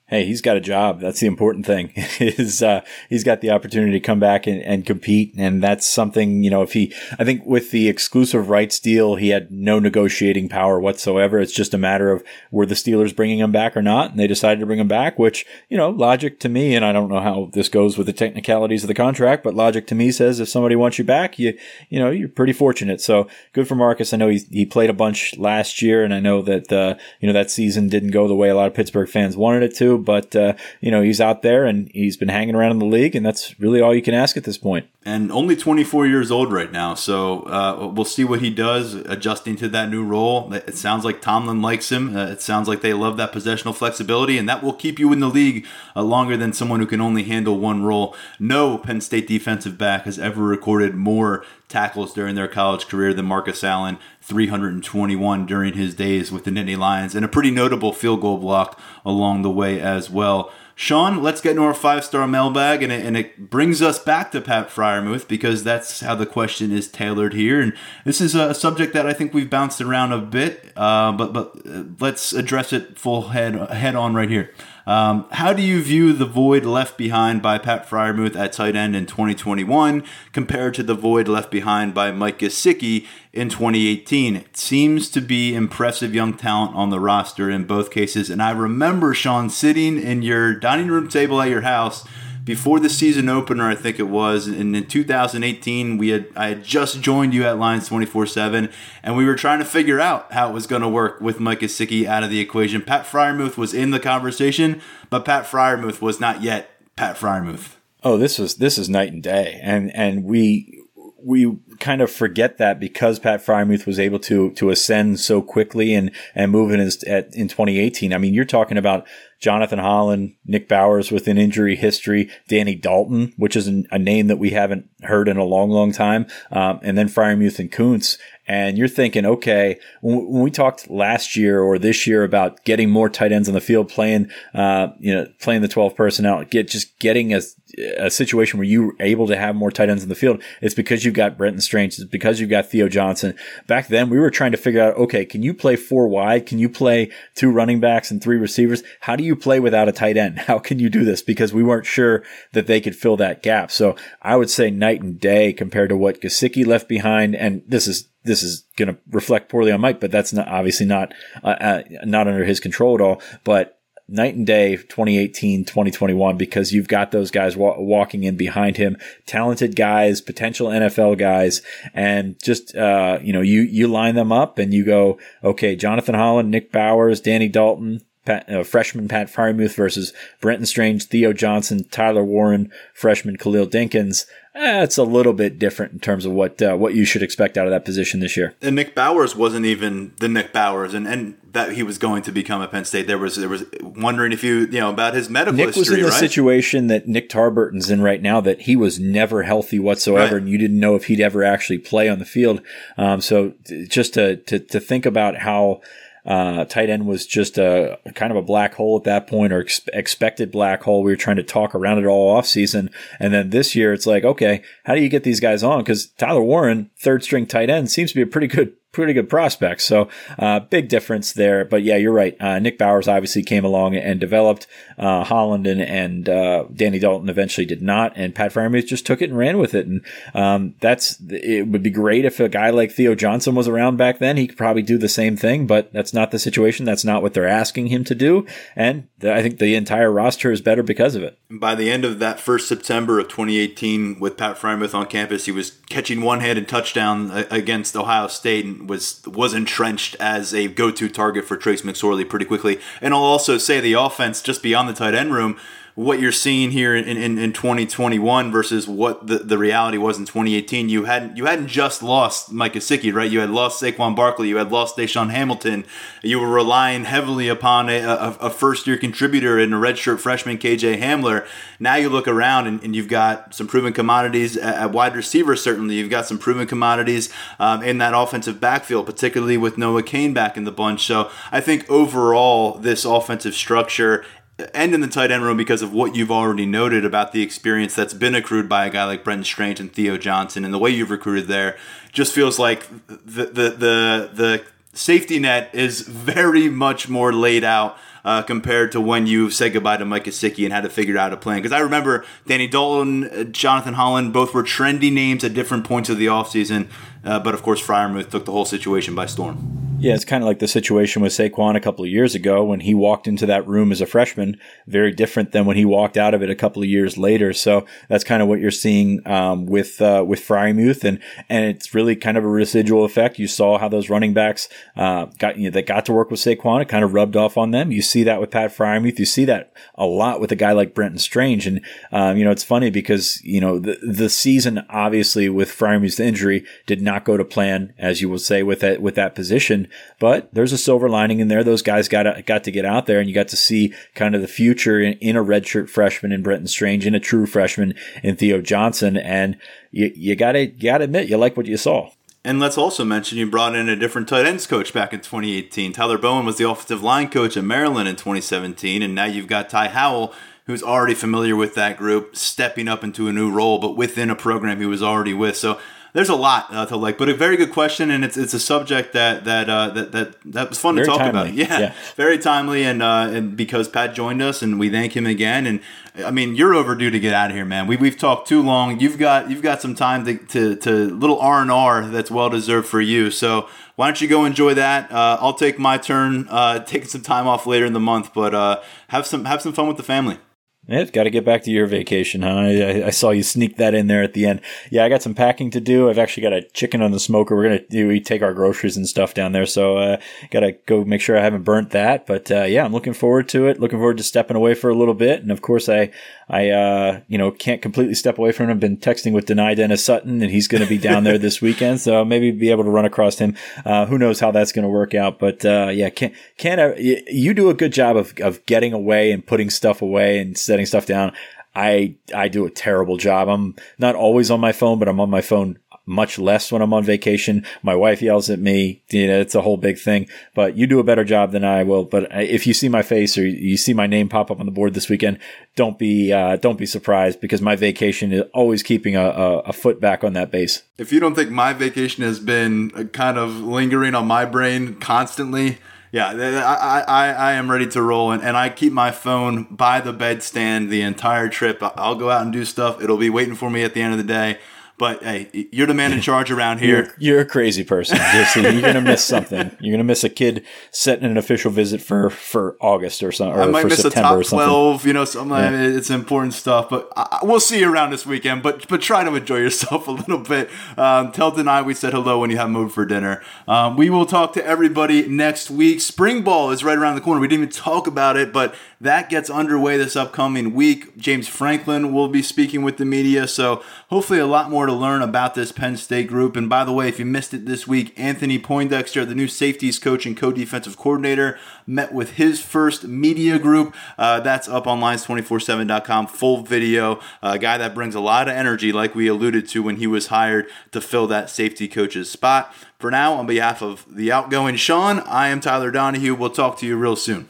[0.08, 1.00] hey, he's got a job.
[1.00, 1.92] That's the important thing.
[2.20, 6.44] is uh, he's got the opportunity to come back and, and, compete, and that's something
[6.44, 6.62] you know.
[6.62, 11.40] If he, I think with the exclusive rights deal, he had no negotiating power whatsoever.
[11.40, 14.28] It's just a matter of were the Steelers bringing him back or not, and they
[14.28, 15.18] decided to bring him back.
[15.18, 18.14] Which you know, logic to me, and I don't know how this goes with the
[18.14, 21.58] technicalities of the contract, but logic to me says if somebody wants you back, you
[21.90, 23.02] you know you're pretty fortunate.
[23.02, 24.14] So good for Marcus.
[24.14, 27.28] I know he he played a bunch last year, and I know that uh, you
[27.28, 29.93] know that season didn't go the way a lot of Pittsburgh fans wanted it to
[29.98, 33.16] but uh, you know he's out there and he's been hanging around in the league,
[33.16, 34.88] and that's really all you can ask at this point.
[35.06, 39.56] And only 24 years old right now, so uh, we'll see what he does adjusting
[39.58, 40.54] to that new role.
[40.54, 42.16] It sounds like Tomlin likes him.
[42.16, 45.20] Uh, it sounds like they love that possessional flexibility, and that will keep you in
[45.20, 45.66] the league
[45.96, 48.16] uh, longer than someone who can only handle one role.
[48.40, 51.44] No Penn State defensive back has ever recorded more
[51.74, 56.78] tackles during their college career than Marcus Allen, 321 during his days with the Nittany
[56.78, 60.52] Lions, and a pretty notable field goal block along the way as well.
[60.76, 64.32] Sean, let's get into our five star mailbag, and it, and it brings us back
[64.32, 67.62] to Pat Freiermuth because that's how the question is tailored here.
[67.62, 67.74] And
[68.06, 71.52] this is a subject that I think we've bounced around a bit, uh, but but
[71.68, 74.52] uh, let's address it full head head on right here.
[74.86, 78.96] Um, how do you view the void left behind by Pat Freiermuth at tight end
[78.96, 80.04] in 2021
[80.34, 84.36] compared to the void left behind by Mike Gesicki in 2018?
[84.36, 88.30] It seems to be impressive young talent on the roster in both cases.
[88.30, 92.06] And I remember, Sean, sitting in your dining room table at your house
[92.44, 96.64] before the season opener, I think it was, and in 2018, we had I had
[96.64, 98.70] just joined you at Lions 24 7,
[99.02, 101.62] and we were trying to figure out how it was going to work with Mike
[101.62, 102.82] Gesicki out of the equation.
[102.82, 107.76] Pat Freiermuth was in the conversation, but Pat Freiermuth was not yet Pat Freiermuth.
[108.04, 110.84] Oh, this was this is night and day, and and we
[111.24, 115.94] we kind of forget that because Pat Freiermuth was able to to ascend so quickly
[115.94, 118.14] and and move in his at, in 2018.
[118.14, 119.06] I mean, you're talking about
[119.44, 124.28] Jonathan Holland, Nick Bowers with an injury history, Danny Dalton, which is an, a name
[124.28, 128.18] that we haven't heard in a long, long time, um, and then Freiermuth and Kuntz.
[128.48, 133.10] And you're thinking, okay, when, we talked last year or this year about getting more
[133.10, 136.98] tight ends on the field, playing, uh, you know, playing the 12 personnel, get just
[137.00, 137.42] getting a,
[137.78, 141.04] a situation where you're able to have more tight ends in the field, it's because
[141.04, 143.36] you've got Brenton Strange, it's because you've got Theo Johnson.
[143.68, 146.46] Back then, we were trying to figure out, okay, can you play four wide?
[146.46, 148.84] Can you play two running backs and three receivers?
[149.02, 150.40] How do you play without a tight end?
[150.54, 151.22] How can you do this?
[151.22, 152.24] Because we weren't sure
[152.54, 153.72] that they could fill that gap.
[153.72, 157.36] So I would say night and day compared to what Gesicki left behind.
[157.36, 160.86] And this is this is going to reflect poorly on Mike, but that's not obviously
[160.86, 161.14] not
[161.44, 163.22] uh, uh, not under his control at all.
[163.44, 168.76] But night and day 2018 2021 because you've got those guys wa- walking in behind
[168.76, 171.62] him talented guys potential nfl guys
[171.94, 176.16] and just uh, you know you you line them up and you go okay jonathan
[176.16, 181.84] holland nick bowers danny dalton Pat, uh, freshman Pat Freiermuth versus Brenton Strange, Theo Johnson,
[181.90, 184.26] Tyler Warren, freshman Khalil Dinkins.
[184.56, 187.58] Eh, it's a little bit different in terms of what uh, what you should expect
[187.58, 188.56] out of that position this year.
[188.62, 192.32] And Nick Bowers wasn't even the Nick Bowers, and, and that he was going to
[192.32, 193.08] become a Penn State.
[193.08, 195.56] There was there was wondering if you you know about his medical.
[195.56, 196.20] Nick history, was in the right?
[196.20, 200.42] situation that Nick Tarburton's in right now, that he was never healthy whatsoever, Right.
[200.42, 202.62] and you didn't know if he'd ever actually play on the field.
[202.98, 203.54] Um, so
[203.88, 205.82] just to, to to think about how
[206.26, 209.62] uh, tight end was just a kind of a black hole at that point, or
[209.62, 211.04] ex- expected black hole.
[211.04, 212.90] We were trying to talk around it all off season,
[213.20, 215.80] and then this year it's like, okay, how do you get these guys on?
[215.80, 219.28] Because Tyler Warren, third string tight end, seems to be a pretty good pretty good
[219.28, 219.84] prospects.
[219.84, 220.08] So
[220.40, 221.66] uh, big difference there.
[221.66, 222.40] But yeah, you're right.
[222.40, 224.68] Uh, Nick Bowers obviously came along and developed.
[224.98, 229.22] Uh, Holland and, and uh, Danny Dalton eventually did not, and Pat Freiermuth just took
[229.22, 229.88] it and ran with it.
[229.88, 231.68] And um, that's it.
[231.68, 234.38] Would be great if a guy like Theo Johnson was around back then.
[234.38, 236.86] He could probably do the same thing, but that's not the situation.
[236.86, 238.46] That's not what they're asking him to do.
[238.76, 241.40] And I think the entire roster is better because of it.
[241.50, 245.52] By the end of that first September of 2018, with Pat Freiermuth on campus, he
[245.52, 251.46] was catching one-handed touchdown against Ohio State and was was entrenched as a go-to target
[251.46, 252.80] for Trace McSorley pretty quickly.
[253.02, 255.60] And I'll also say the offense just beyond the tight end room.
[255.96, 260.26] What you're seeing here in, in, in 2021 versus what the, the reality was in
[260.26, 263.30] 2018, you hadn't you hadn't just lost Mike Gesicki, right?
[263.30, 265.86] You had lost Saquon Barkley, you had lost DaeSean Hamilton.
[266.24, 270.58] You were relying heavily upon a, a, a first year contributor and a redshirt freshman
[270.58, 271.46] KJ Hamler.
[271.80, 275.56] Now you look around and, and you've got some proven commodities at, at wide receiver.
[275.56, 280.34] Certainly, you've got some proven commodities um, in that offensive backfield, particularly with Noah Cain
[280.34, 281.06] back in the bunch.
[281.06, 284.26] So I think overall, this offensive structure
[284.74, 287.96] and in the tight end room because of what you've already noted about the experience
[287.96, 290.90] that's been accrued by a guy like Brenton Strange and Theo Johnson and the way
[290.90, 291.78] you've recruited there
[292.12, 294.64] just feels like the the the, the
[294.94, 299.98] safety net is very much more laid out uh, compared to when you said goodbye
[299.98, 301.58] to Mike Gesicki and had to figure out a plan.
[301.58, 306.10] Because I remember Danny Dalton, uh, Jonathan Holland, both were trendy names at different points
[306.10, 306.88] of the offseason.
[307.24, 309.84] Uh, but of course, Freiermuth took the whole situation by storm.
[310.04, 312.82] Yeah, it's kind of like the situation with Saquon a couple of years ago when
[312.82, 314.60] he walked into that room as a freshman.
[314.86, 317.54] Very different than when he walked out of it a couple of years later.
[317.54, 321.96] So that's kind of what you're seeing um, with uh, with Freiermuth, and and it's
[321.96, 323.40] really kind of a residual effect.
[323.40, 324.68] You saw how those running backs
[324.98, 326.82] uh, got you know, that got to work with Saquon.
[326.82, 327.90] It kind of rubbed off on them.
[327.90, 329.18] You see that with Pat Freiermuth.
[329.18, 331.82] You see that a lot with a guy like Brenton Strange, and
[332.12, 336.64] um, you know it's funny because you know the the season obviously with Freiermuth's injury
[336.86, 339.88] did not go to plan, as you will say with that with that position.
[340.20, 341.64] But there's a silver lining in there.
[341.64, 344.42] Those guys got got to get out there, and you got to see kind of
[344.42, 348.36] the future in, in a redshirt freshman in Brenton Strange, in a true freshman in
[348.36, 349.58] Theo Johnson, and
[349.92, 352.12] you, you gotta you gotta admit you like what you saw.
[352.46, 355.94] And let's also mention you brought in a different tight ends coach back in 2018.
[355.94, 359.70] Tyler Bowen was the offensive line coach at Maryland in 2017, and now you've got
[359.70, 360.34] Ty Howle,
[360.66, 364.36] who's already familiar with that group, stepping up into a new role, but within a
[364.36, 365.56] program he was already with.
[365.56, 365.80] So
[366.14, 368.60] there's a lot uh, to like, but a very good question, and it's it's a
[368.60, 371.42] subject that that uh, that that that was fun Very to talk timely.
[371.42, 371.54] about.
[371.54, 371.94] Yeah, Yeah.
[372.16, 375.66] very timely, and uh, and because Pat joined us, and we thank him again.
[375.66, 375.80] And
[376.24, 377.88] I mean, you're overdue to get out of here, man.
[377.88, 379.00] We we've talked too long.
[379.00, 382.50] You've got you've got some time to to, to little R and R that's well
[382.50, 383.32] deserved for you.
[383.32, 385.12] So why don't you go enjoy that?
[385.12, 388.54] Uh, I'll take my turn, uh, taking some time off later in the month, but
[388.54, 390.38] uh, have some have some fun with the family.
[390.86, 392.58] Yeah, got to get back to your vacation, huh?
[392.58, 394.60] I, I, saw you sneak that in there at the end.
[394.92, 396.10] Yeah, I got some packing to do.
[396.10, 397.56] I've actually got a chicken on the smoker.
[397.56, 400.18] We're gonna we take our groceries and stuff down there, so uh,
[400.52, 402.28] got to go make sure I haven't burnt that.
[402.28, 403.80] But uh, yeah, I'm looking forward to it.
[403.80, 406.12] Looking forward to stepping away for a little bit, and of course, I
[406.50, 408.72] I uh, you know can't completely step away from him.
[408.72, 411.62] I've been texting with Dani Dennis Sutton, and he's going to be down there this
[411.62, 413.56] weekend, so maybe be able to run across him.
[413.86, 415.40] Uh, who knows how that's going to work out?
[415.40, 419.46] But uh, yeah, can't can't you do a good job of of getting away and
[419.46, 421.34] putting stuff away and setting stuff down.
[421.76, 423.48] I I do a terrible job.
[423.50, 426.94] I'm not always on my phone, but I'm on my phone much less when I'm
[426.94, 427.66] on vacation.
[427.82, 429.02] My wife yells at me.
[429.10, 430.28] You know, it's a whole big thing.
[430.54, 432.04] But you do a better job than I will.
[432.04, 434.72] But if you see my face or you see my name pop up on the
[434.72, 435.40] board this weekend,
[435.76, 439.74] don't be uh, don't be surprised because my vacation is always keeping a, a, a
[439.74, 440.84] foot back on that base.
[440.98, 445.78] If you don't think my vacation has been kind of lingering on my brain constantly,
[446.12, 450.00] yeah, I, I, I am ready to roll, and, and I keep my phone by
[450.00, 451.80] the bedstand the entire trip.
[451.82, 453.02] I'll go out and do stuff.
[453.02, 454.60] It'll be waiting for me at the end of the day.
[455.04, 456.96] But hey, you're the man in charge around here.
[456.96, 458.18] You're, you're a crazy person.
[458.56, 459.76] you're gonna miss something.
[459.82, 463.60] You're gonna miss a kid setting an official visit for for August or something.
[463.60, 465.06] I might miss September a top twelve.
[465.06, 465.58] You know, something.
[465.58, 465.98] Yeah.
[465.98, 466.90] it's important stuff.
[466.90, 468.64] But I, we'll see you around this weekend.
[468.64, 470.70] But but try to enjoy yourself a little bit.
[470.98, 473.44] Um, tell Dani we said hello when you have moved for dinner.
[473.68, 476.00] Um, we will talk to everybody next week.
[476.00, 477.42] Spring ball is right around the corner.
[477.42, 481.18] We didn't even talk about it, but that gets underway this upcoming week.
[481.18, 483.84] James Franklin will be speaking with the media, so
[484.14, 486.56] hopefully a lot more to learn about this Penn State group.
[486.56, 489.98] And by the way, if you missed it this week, Anthony Poindexter, the new safeties
[489.98, 491.58] coach and co-defensive coordinator,
[491.88, 493.96] met with his first media group.
[494.16, 497.20] Uh, that's up on lions247.com, full video.
[497.42, 500.28] A guy that brings a lot of energy, like we alluded to when he was
[500.28, 502.72] hired to fill that safety coach's spot.
[503.00, 506.36] For now, on behalf of the outgoing Sean, I am Tyler Donohue.
[506.36, 507.50] We'll talk to you real soon.